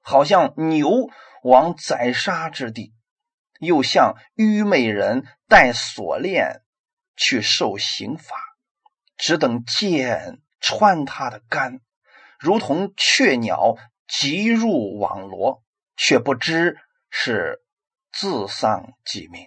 [0.00, 1.10] 好像牛
[1.42, 2.92] 往宰杀之地，
[3.58, 6.62] 又像愚昧人带锁链
[7.16, 8.36] 去受刑罚，
[9.16, 11.80] 只等剑穿他的肝，
[12.38, 15.62] 如同雀鸟急入网罗，
[15.96, 16.78] 却不知。
[17.10, 17.62] 是
[18.12, 19.46] 自丧己命。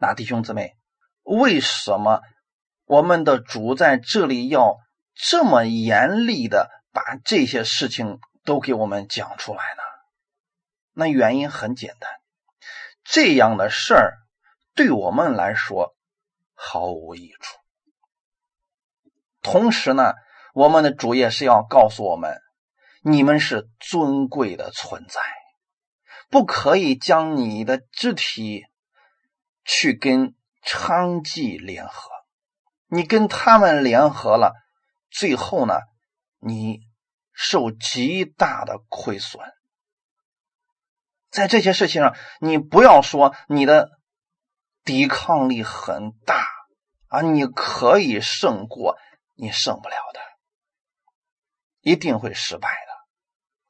[0.00, 0.76] 那弟兄姊妹，
[1.22, 2.20] 为什么
[2.84, 4.76] 我们的主在这里要
[5.14, 9.82] 这么严厉的把这些事情都给我们讲出来呢？
[10.92, 12.10] 那原因很简单，
[13.04, 14.14] 这样的事儿
[14.74, 15.94] 对我们来说
[16.54, 17.58] 毫无益处。
[19.42, 20.14] 同时呢，
[20.54, 22.40] 我们的主业是要告诉我们，
[23.02, 25.20] 你们是尊贵的存在，
[26.28, 28.64] 不可以将你的肢体
[29.64, 32.10] 去跟娼妓联合。
[32.86, 34.54] 你跟他们联合了，
[35.10, 35.74] 最后呢，
[36.38, 36.80] 你
[37.32, 39.42] 受极大的亏损。
[41.30, 43.90] 在这些事情上，你不要说你的
[44.84, 46.46] 抵抗力很大
[47.08, 48.96] 啊，你可以胜过，
[49.34, 50.20] 你胜不了的，
[51.80, 52.92] 一定会失败的。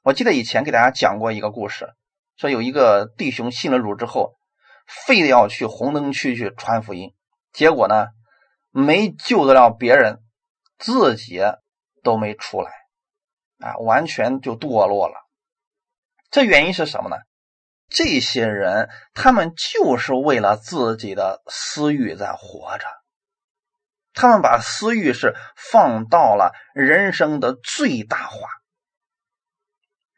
[0.02, 1.92] 我记得以前给大家讲过一个故事，
[2.38, 4.38] 说有一个弟兄信了主之后，
[4.86, 7.14] 非得要去红灯区去传福音，
[7.52, 8.06] 结果呢，
[8.70, 10.22] 没救得了别人，
[10.78, 11.42] 自己
[12.04, 12.70] 都没出来，
[13.58, 15.14] 啊，完全就堕落了。
[16.30, 17.16] 这原因是什么呢？
[17.88, 22.86] 这些人，他们就是为了自己的私欲在活着，
[24.12, 28.46] 他们把私欲是放到了人生的最大化，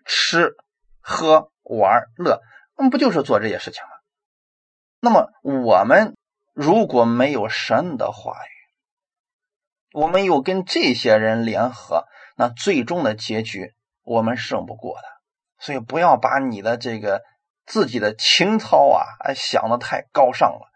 [0.05, 0.57] 吃、
[1.01, 2.41] 喝、玩、乐，
[2.77, 3.91] 那不就是做这些事情吗？
[5.01, 6.17] 那么我们
[6.53, 12.07] 如果没有神的话语，我们又跟这些人联合，
[12.37, 15.05] 那最终的结局我们胜不过的。
[15.59, 17.23] 所以不要把你的这个。
[17.67, 20.73] 自己的情操啊，哎，想的太高尚了，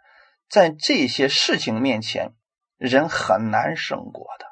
[0.49, 2.35] 在这些事情面前，
[2.77, 4.47] 人很难胜过的。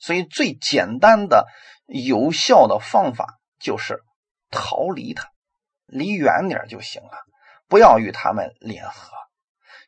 [0.00, 1.46] 所以，最简单的、
[1.86, 4.02] 有效的方法就是
[4.50, 5.29] 逃离他，
[5.90, 7.10] 离远点就行了，
[7.68, 9.12] 不要与他们联合。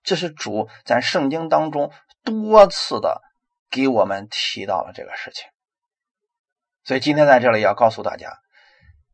[0.02, 1.90] 这是主在圣经当中
[2.24, 3.22] 多次的
[3.70, 5.46] 给我们提到了这个事情。
[6.84, 8.38] 所以，今天在这里要告诉大家，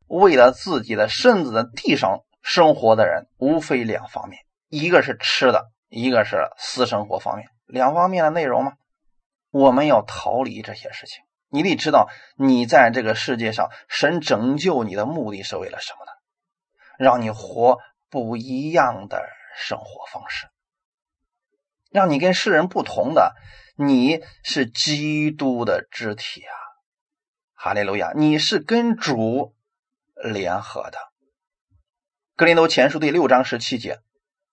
[0.06, 2.24] 为了自己的身子的地上。
[2.40, 8.72] 生活的人无非两方面，一个是吃的，一个是私生活方面，两方面的内容嘛。
[9.50, 11.24] 我们要逃离这些事情。
[11.50, 16.12] 你得知道，你在这个世界上，神拯救你的目的是为了什么呢？
[16.98, 17.78] 让你活
[18.10, 19.24] 不一样的
[19.56, 20.48] 生活方式，
[21.90, 23.34] 让你跟世人不同的。
[23.76, 26.52] 你是基督的肢体啊，
[27.54, 28.12] 哈利路亚！
[28.16, 29.54] 你是跟主
[30.16, 30.98] 联合的。
[32.34, 34.00] 格林多前书第六章十七节，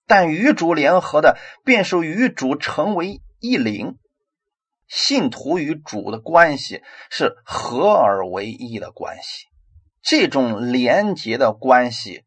[0.06, 3.98] 但与主联合的，便是与主成为一灵。
[4.86, 9.46] 信徒与主的关系是合而为一的关系。
[10.00, 12.24] 这种连结的关系，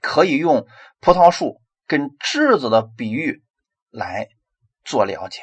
[0.00, 0.66] 可以用
[1.00, 3.42] 葡萄树跟枝子的比喻
[3.90, 4.28] 来
[4.84, 5.42] 做了解。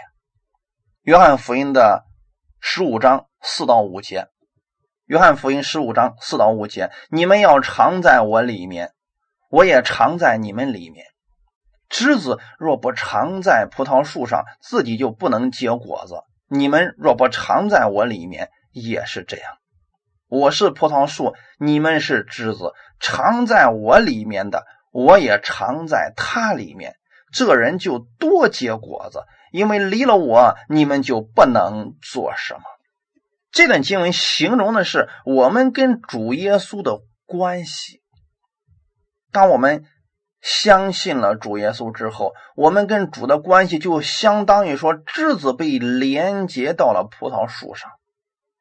[1.02, 2.06] 约翰福音的
[2.60, 4.28] 十五章四到五节。
[5.06, 8.92] 约翰福音十五章四到五节：你们要常在我里面，
[9.50, 11.06] 我也常在你们里面。
[11.88, 16.16] 枝子若不常在葡萄树上，自己就不能结果子。
[16.50, 19.58] 你们若不常在我里面，也是这样。
[20.28, 22.74] 我是葡萄树，你们是枝子。
[23.00, 26.96] 常在我里面的，我也常在他里面。
[27.32, 32.62] 这人就多结果子，因为离了我，你们就不能做什么。
[33.52, 38.02] 这段经文形容的是我们跟主耶稣的关系。
[39.32, 39.86] 当我们
[40.42, 47.92] 相信了主耶稣之后，我们跟主的关系就相当于说枝子被连接到了葡萄树上。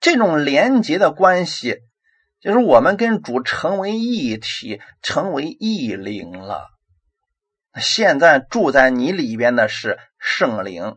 [0.06, 1.80] 这种连接的关系，
[2.38, 6.68] 就是我们跟主成为一体，成为一灵了。
[7.80, 10.96] 现在住在你里边的是圣灵，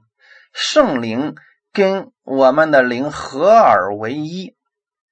[0.53, 1.34] 圣灵。
[1.72, 4.55] 跟我们的灵合而为一，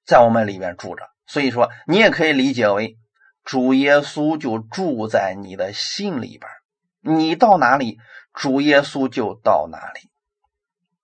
[0.04, 2.98] 在我们里边住着，所以说你也可以理解为
[3.44, 7.98] 主耶稣就住在你的心里边，你到哪里，
[8.32, 10.10] 主耶稣就到哪里，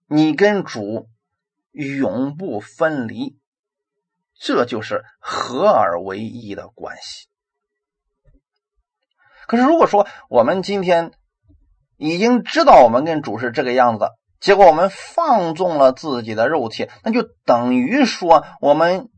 [0.09, 1.09] 你跟主
[1.75, 3.37] 永不分离，
[4.41, 7.29] 这就是合而为一的关系。
[9.47, 11.13] 可是如果说我们今天
[11.99, 14.09] 已经知道我们跟主是这个样子。
[14.41, 19.09] 结果我们放纵了自己的肉体，那就等于说我们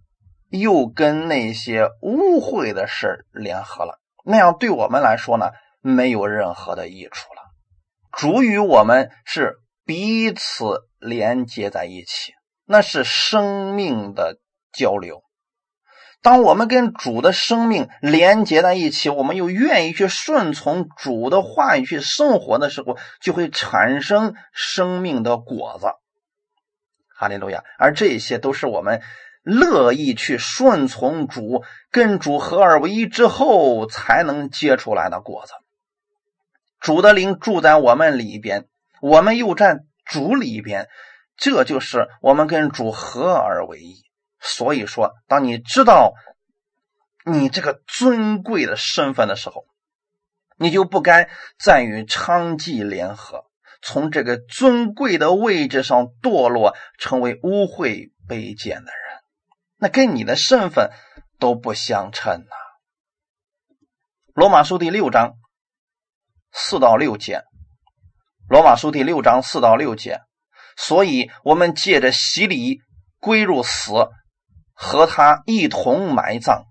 [0.50, 3.98] 又跟那些污秽的事联合了。
[4.24, 5.50] 那样对我们来说呢，
[5.80, 7.42] 没有任何的益处了。
[8.12, 12.32] 主与我们是彼此连接在一起，
[12.66, 14.38] 那是生命的
[14.72, 15.22] 交流。
[16.22, 25.86] 当我们跟主的生命连接在一起，我们又愿意去顺从主的话语去生活的时候，就会产生生命的果子。
[27.14, 27.62] 哈利路亚！
[27.78, 29.02] 而这些都是我们
[29.42, 31.62] 乐意去顺从主、
[31.92, 35.52] 跟主合二为一之后才能结出来的果子。
[36.80, 38.66] 主的灵住在我们里边，
[39.00, 40.88] 我们又在主里边，
[41.36, 44.04] 这就是我们跟主合而为一。
[44.40, 46.14] 所以说，当你知道
[47.24, 49.66] 你这个尊贵的身份的时候，
[50.56, 51.28] 你就不该
[51.58, 53.44] 再与娼妓联合。
[53.82, 59.20] 从这个尊贵的位置上堕落，成为污秽卑贱的人，
[59.76, 60.90] 那跟你的身份
[61.38, 62.56] 都不相称呐。
[64.32, 65.34] 罗马书第六章
[66.52, 67.42] 四到六节，
[68.48, 70.20] 罗马书第六章四到六节，
[70.76, 72.80] 所以我们借着洗礼
[73.18, 73.92] 归入死，
[74.74, 76.64] 和他一同埋葬，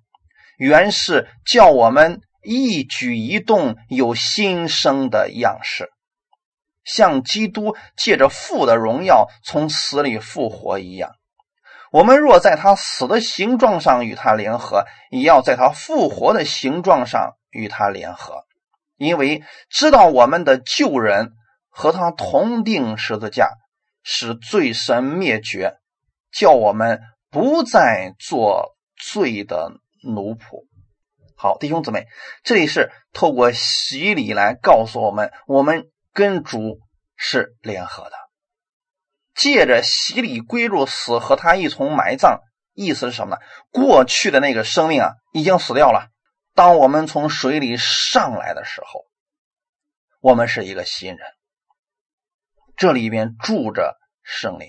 [0.58, 5.90] 原是叫我们一举一动有新生的样式。
[6.84, 11.10] 像基督借着父的荣耀从死里复活一样，
[11.92, 18.44] 我们若在他死的形状上与他联合，也要在他复活的形状上与他联合，
[18.98, 21.32] 因为知道我们的旧人
[21.70, 23.50] 和他同定十字架，
[24.06, 25.76] 使罪神灭绝，
[26.32, 30.66] 叫我们不再做罪的奴仆。
[31.36, 32.08] 好，弟兄姊妹，
[32.44, 35.92] 这里是透过洗礼来告诉我们，我们。
[36.16, 36.80] 跟主
[37.18, 38.16] 是联合的，
[39.34, 42.40] 借着洗礼归入死，和他一同埋葬。
[42.74, 43.42] 意思是什么呢？
[43.70, 46.08] 过去的那个生命啊，已经死掉了。
[46.54, 49.04] 当我们从水里上来的时候，
[50.22, 51.20] 我们是一个新人。
[52.78, 54.68] 这里边住着圣灵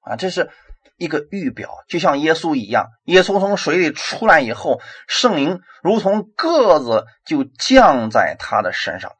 [0.00, 0.50] 啊，这是
[0.96, 2.86] 一个预表，就像耶稣一样。
[3.04, 9.12] 耶稣从水里出来以后，圣灵如同个子就降在他的身上。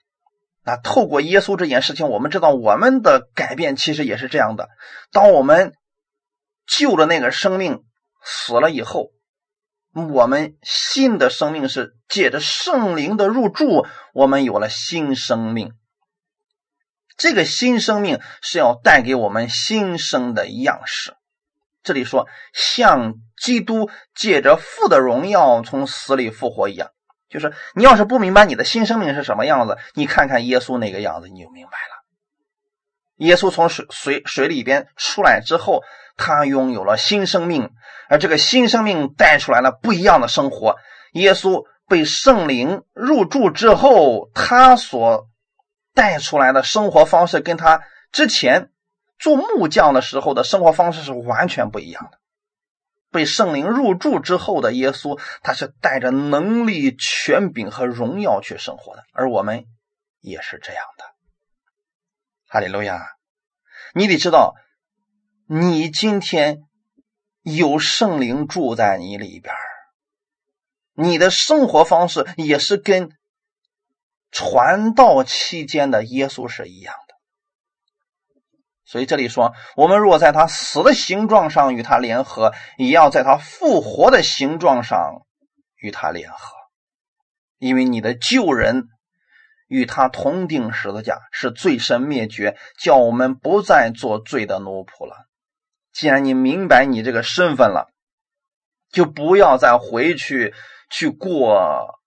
[0.64, 4.68] 那透过耶稣这件事情，我们知道我们的改变其实也是这样的。
[5.12, 5.74] 当我们
[6.66, 7.84] 救的那个生命
[8.24, 9.10] 死了以后，
[9.94, 15.72] 我们新的生命是借着圣灵的入住，我们有了新生命。
[17.16, 21.14] 这个新生命是要带给我们新生的样式。
[21.82, 26.90] 这里说，像基督借着父的荣耀从死里复活一样。
[27.28, 31.96] 就是你要是不明白你的新生命是什么样子，你看看耶稣那个样子，你就明白了。
[33.16, 35.82] 耶稣从水水水里边出来之后，
[36.16, 37.70] 他拥有了新生命，
[38.08, 40.76] 而这个新生命带出来了不一样的生活。
[41.12, 45.28] 耶稣被圣灵入住之后，他所
[45.96, 47.80] 带出来的生活方式，跟他
[48.12, 48.70] 之前
[49.18, 52.18] 做木匠的时候的生活方式是完全不一样的。
[53.10, 59.64] 被圣灵入住之后的耶稣，他是带着能力、权柄和荣耀去生活的，而我们
[60.20, 61.04] 也是这样的。
[62.46, 63.00] 哈利路亚！
[63.94, 64.54] 你得知道，
[65.48, 66.58] 你今天
[67.40, 69.54] 有圣灵住在你里边
[70.92, 73.10] 你的生活方式也是跟
[74.30, 77.14] 传道期间的耶稣是一样的。
[78.84, 85.26] 所以这里说，我们若在他死的形状上与他联合，也要在他复活的形状上
[85.76, 86.54] 与他联合，
[87.58, 88.84] 因为你的旧人
[89.66, 95.26] 与他同定十字架，是罪神灭绝，叫我们不再做罪的奴仆了。
[95.92, 97.90] 既然你明白你这个身份了，
[98.92, 100.54] 就不要再回去
[100.90, 101.98] 去过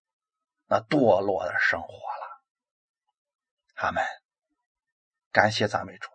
[0.69, 2.41] 那堕落的生活了。
[3.75, 4.03] 阿门。
[5.31, 6.09] 感谢赞美主。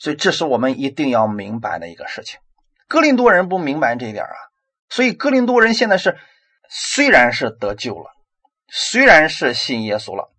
[0.00, 2.40] 所以，这是我们一定要明白的一个事情。
[2.88, 4.36] 哥林多人不明白这一点啊，
[4.88, 6.18] 所以哥林多人现在是
[6.68, 8.10] 虽然是得救了，
[8.68, 10.32] 虽然是信耶稣了，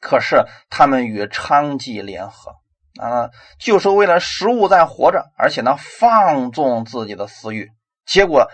[0.00, 2.52] 可是他们与娼妓联合
[3.00, 7.70] 啊，就是为了食物在活着，而且呢放纵自己的私欲，
[8.04, 8.50] 结果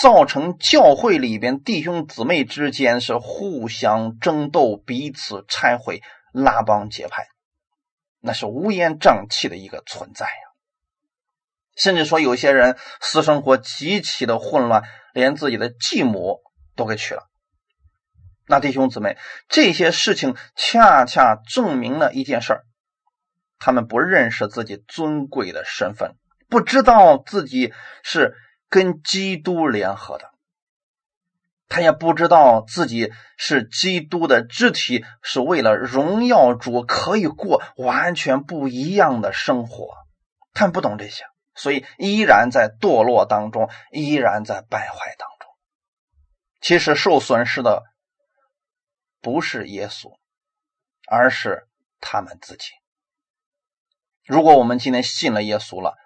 [0.00, 6.00] 造成教会里边弟兄姊妹之间是互相争斗，彼此拆毁，
[6.32, 7.26] 拉帮结派。
[8.18, 10.32] 那是乌烟瘴气的一个存在呀，
[11.76, 16.40] 甚至说有些人私生活极其的混乱，连自己的继母
[16.76, 17.28] 都给娶了。
[18.46, 22.64] 那弟兄姊妹，这些事情恰恰证明了一件事儿：
[23.58, 26.16] 他们不认识自己尊贵的身份，
[26.48, 27.72] 不知道自己
[28.02, 28.34] 是
[28.70, 30.30] 跟基督联合的。
[31.68, 39.94] 他也不知道自己是基督的肢体，是为了荣耀主，可以过完全不一样的生活。
[40.52, 45.48] 他不懂这些，所以依然在堕落当中，依然在败坏当中。
[46.60, 47.84] 其实受损失的
[49.20, 50.16] 不是耶稣，
[51.06, 51.68] 而是
[52.00, 52.70] 他们自己。
[54.26, 55.96] 如果我们今天信了耶稣了，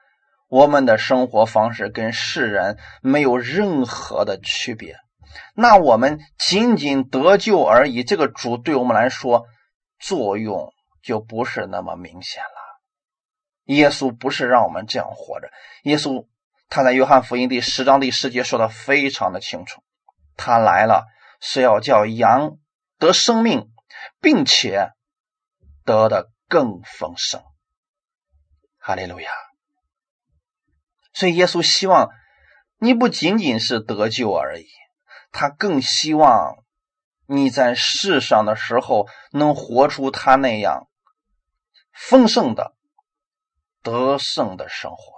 [0.55, 4.95] 我们的生活方式跟世人没有任何的区别，
[5.53, 8.05] 那我们仅仅得救而已。
[8.05, 9.47] 这个主对我们来说
[9.99, 12.61] 作用就不是那么明显了。
[13.65, 15.51] 耶稣不是让我们这样活着，
[15.83, 16.29] 耶稣
[16.69, 19.83] 他在约翰福音第十章第十节说的非常的清楚，
[20.37, 21.05] 他来了
[21.41, 22.59] 是要叫羊
[23.01, 23.73] 得生命，
[24.21, 24.91] 并且
[25.85, 27.43] 得的更丰盛。
[28.79, 29.29] 哈利路亚。
[31.15, 32.11] 所以耶稣希望
[32.79, 34.67] 你不仅仅是得救而已，
[35.33, 36.57] 他更希望
[37.27, 40.89] 你在世上的时候能活出他那样
[41.93, 42.75] 丰盛的。
[43.83, 45.13] 得胜的生活，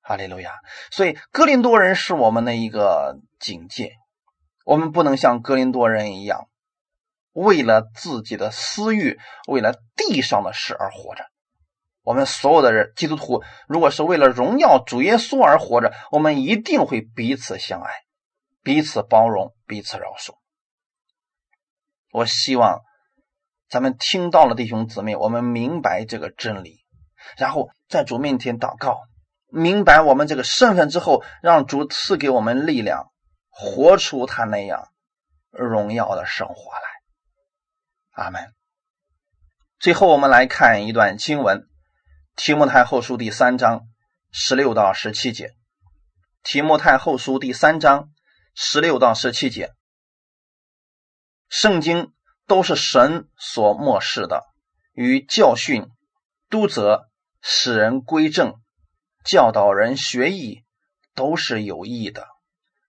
[0.00, 0.54] 哈利路亚！
[0.90, 3.92] 所以哥林多人是我们的一个警戒，
[4.64, 6.48] 我们不能像哥林多人一样，
[7.32, 11.24] 为了自己的私欲，为了地上的事而活着。
[12.04, 17.90] 我们所有的人，基督徒，如果是为了荣耀主耶稣而活着，我们一定会彼此相爱，
[18.62, 20.34] 彼此包容，彼此饶恕。
[22.12, 22.82] 我希望
[23.68, 26.84] 咱们听到了弟兄姊妹，我们明白这个真理。
[27.38, 29.00] 然后在主面前祷告，
[29.48, 33.10] 明白我们这个身份之后，让主赐给我们力量，
[33.48, 34.88] 活出他那样
[35.50, 38.24] 荣耀的生活来。
[38.24, 38.52] 阿门。
[39.78, 41.60] 最后，我们来看一段经文，
[42.36, 43.82] 《提摩太后书》第三章
[44.32, 45.48] 十六到十七节，
[46.42, 48.10] 《提摩太后书》第三章
[48.54, 49.72] 十六到十七节，
[51.48, 52.12] 圣经
[52.46, 54.42] 都是神所漠视的，
[54.92, 55.86] 与教训、
[56.48, 57.08] 督责。
[57.46, 58.54] 使人归正，
[59.22, 60.64] 教导人学艺，
[61.14, 62.26] 都是有益的，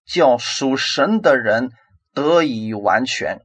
[0.06, 1.74] 叫属神的人
[2.14, 3.42] 得以完全，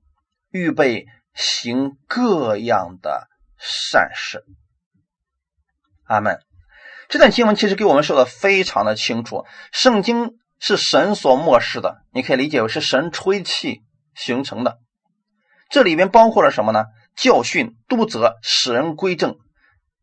[0.51, 3.27] 预备行各样的
[3.59, 4.45] 善事。
[6.11, 6.41] 阿门。
[7.09, 13.83] 这段经文其实给我们说的非常的清楚，圣经是神所漠视的，你可以理解为是神吹气
[14.15, 14.79] 形成的。
[15.71, 16.87] 这里边包括了什么呢？
[17.15, 19.37] 教训、督责、使人归正、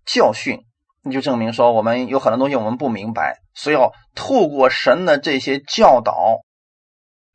[0.06, 0.64] 教训。
[1.04, 6.42] 那就证明说，我们有很多东西我们不明白，所以要透过神的这些教导，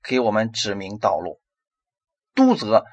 [0.02, 1.40] 给我们指明道路。
[2.34, 2.84] 督责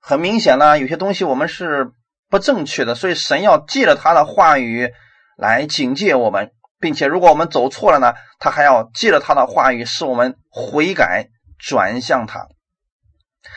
[0.00, 1.90] 很明显呢，有些东西我们是
[2.28, 4.92] 不正确的，所以神要借着他的话语
[5.36, 11.28] 来警戒我们，并且如果我们走错了呢，他还要借着他的话语使我们悔改
[11.58, 12.48] 转向他。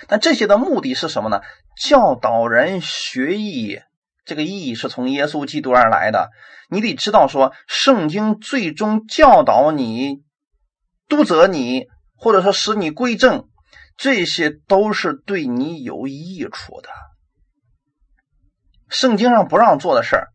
[0.09, 1.41] 那这些的目的是什么呢？
[1.81, 3.79] 教导人学艺。
[4.25, 6.31] 这个意义是从耶稣基督而来的。
[6.69, 10.23] 你得知道，说圣经最终教导你、
[11.07, 11.85] 督责你，
[12.17, 13.47] 或者说使你归正，
[13.95, 16.89] 这些都是对你有益处的。
[18.89, 20.27] 圣经上不让做的事儿，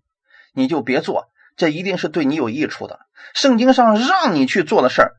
[0.55, 3.00] 你就别做，这一定是对你有益处的。
[3.34, 5.12] 圣经上让你去做的事儿，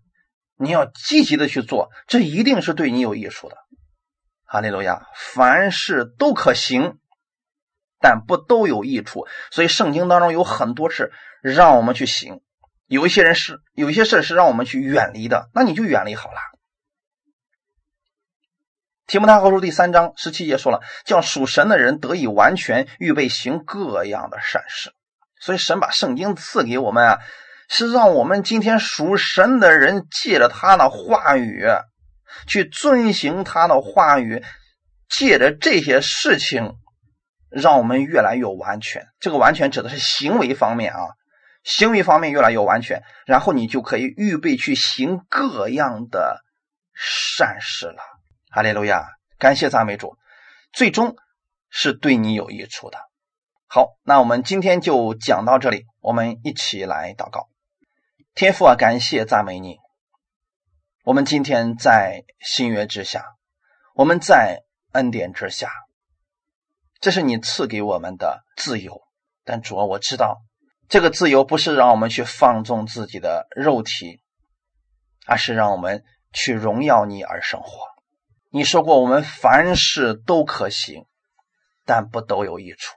[0.57, 3.57] 你要积极的去做，这一定是对你有益处的。
[4.45, 6.97] 哈利路亚，凡事都可行。
[8.05, 12.41] 但不都有益处，所以圣经当中有很多事让我们去行，
[12.85, 16.37] 有一些人是有一些事是让我们去远离的，那你就远离好了。
[19.07, 24.91] 提摩太后书第三章十七节说了，叫属神的人得以完全，预备行各样的善事。
[25.43, 27.19] 所以神把圣经赐给我们啊，
[27.67, 31.65] 是让我们今天属神的人借着他的话语
[32.47, 34.41] 去遵行他的话语，
[35.09, 36.75] 借着这些事情。
[37.49, 41.01] 让我们越来越完全，这个完全指的是行为方面啊，
[41.63, 46.41] 行为方面越来越完全，然后你就可以预备去行各样的
[46.95, 48.01] 善事了。
[48.49, 49.05] 哈利路亚，
[49.37, 50.17] 感谢赞美主，
[50.71, 51.15] 最终
[51.69, 52.97] 是对你有益处的。
[53.75, 57.49] 好，那我们今天就讲到这里，我们一起来祷告。
[58.35, 59.77] 天父啊，感谢赞美你，
[61.03, 63.25] 我们今天在新约之下，
[63.95, 64.61] 我们在
[64.91, 65.71] 恩典之下。
[66.99, 69.01] 这是你赐给我们的自由，
[69.43, 70.43] 但主啊，我知道
[70.87, 74.21] 这个自由不是让我们去放纵自己的肉体，
[75.25, 77.87] 而是让我们去荣耀你而生活。
[78.51, 81.07] 你说过，我们凡事都可行，
[81.85, 82.95] 但不都有益处。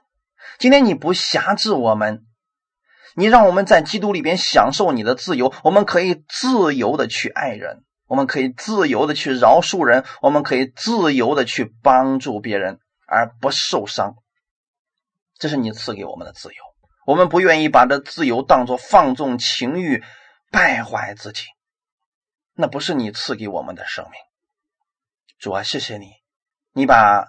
[0.59, 2.25] 今天你不辖制我们，
[3.15, 12.79] 你让我们在基督里边享受你的自由，我们可以自由的去爱人，我们可以自由的去饶恕人，我们可以自由的去帮助别人。
[13.09, 14.15] 而不受伤，
[15.39, 16.55] 这是你赐给我们的自由。
[17.05, 20.03] 我们不愿意把这自由当作放纵情欲、
[20.51, 21.45] 败坏自己，
[22.53, 24.19] 那不是你赐给我们的生命。
[25.39, 26.07] 主啊，谢谢你，
[26.73, 27.27] 你把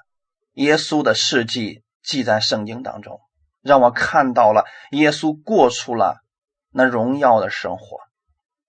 [0.55, 3.21] 耶稣的事迹记在圣经当中，
[3.61, 6.25] 让我看到了耶稣过出了
[6.71, 7.99] 那荣耀的生活，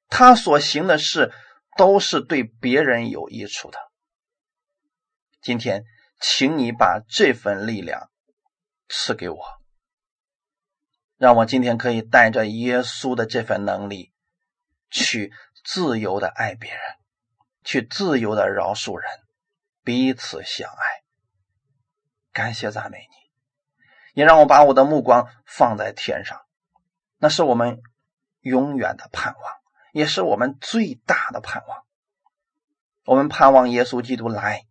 [0.10, 1.32] 他所行的事
[1.78, 3.80] 都是对别人有益处的。
[5.42, 5.86] 今天，
[6.20, 8.10] 请你把这份力量
[8.90, 9.40] 赐给我，
[11.16, 14.12] 让我今天可以带着耶稣的这份能力，
[14.90, 15.32] 去
[15.64, 16.82] 自由的爱别人，
[17.64, 19.10] 去自由的饶恕人，
[19.86, 21.00] 彼此相爱。
[22.34, 23.19] 感谢赞美你，
[24.20, 26.42] 也让我把我的目光放在天上，
[27.20, 27.80] 那是我们
[28.42, 29.54] 永远的盼望，
[29.94, 31.84] 也是我们最大的盼望。
[33.06, 34.66] 我们盼望耶稣基督来。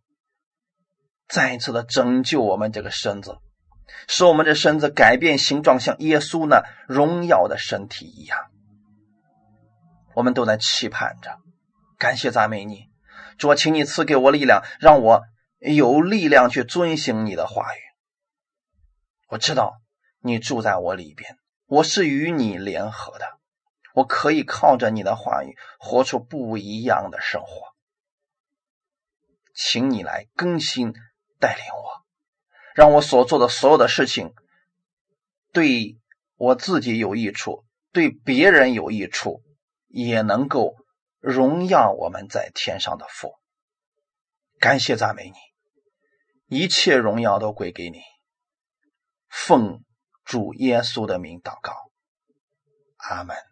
[1.27, 3.39] 再次的拯救我们这个身子，
[4.07, 8.37] 使我们这身子改变形状，像耶稣那荣耀的身体一样。
[10.13, 11.39] 我们都在期盼着，
[11.97, 12.85] 感谢赞美你，
[13.39, 15.23] 主，请你赐给我力量，让我
[15.57, 17.88] 有力量去遵行你的话语。
[19.29, 19.79] 我知道
[20.19, 23.39] 你住在我里边，我是与你联合的，
[23.93, 27.47] 我可以靠着你的话语活出不一样的生活。
[29.53, 30.93] 请你来更新。
[31.41, 32.03] 带领我，
[32.75, 34.33] 让我所做的所有的事情，
[35.53, 35.97] 对
[36.35, 37.63] 我自己有益处，
[37.93, 39.41] 对别人有益处，
[39.87, 40.75] 也能够
[41.21, 43.35] 荣耀我们在天上的父。
[44.59, 48.01] 感谢赞美你，一切荣耀都归给你。
[49.29, 49.83] 奉
[50.25, 51.91] 主耶稣的名祷告，
[52.97, 53.48] 阿门。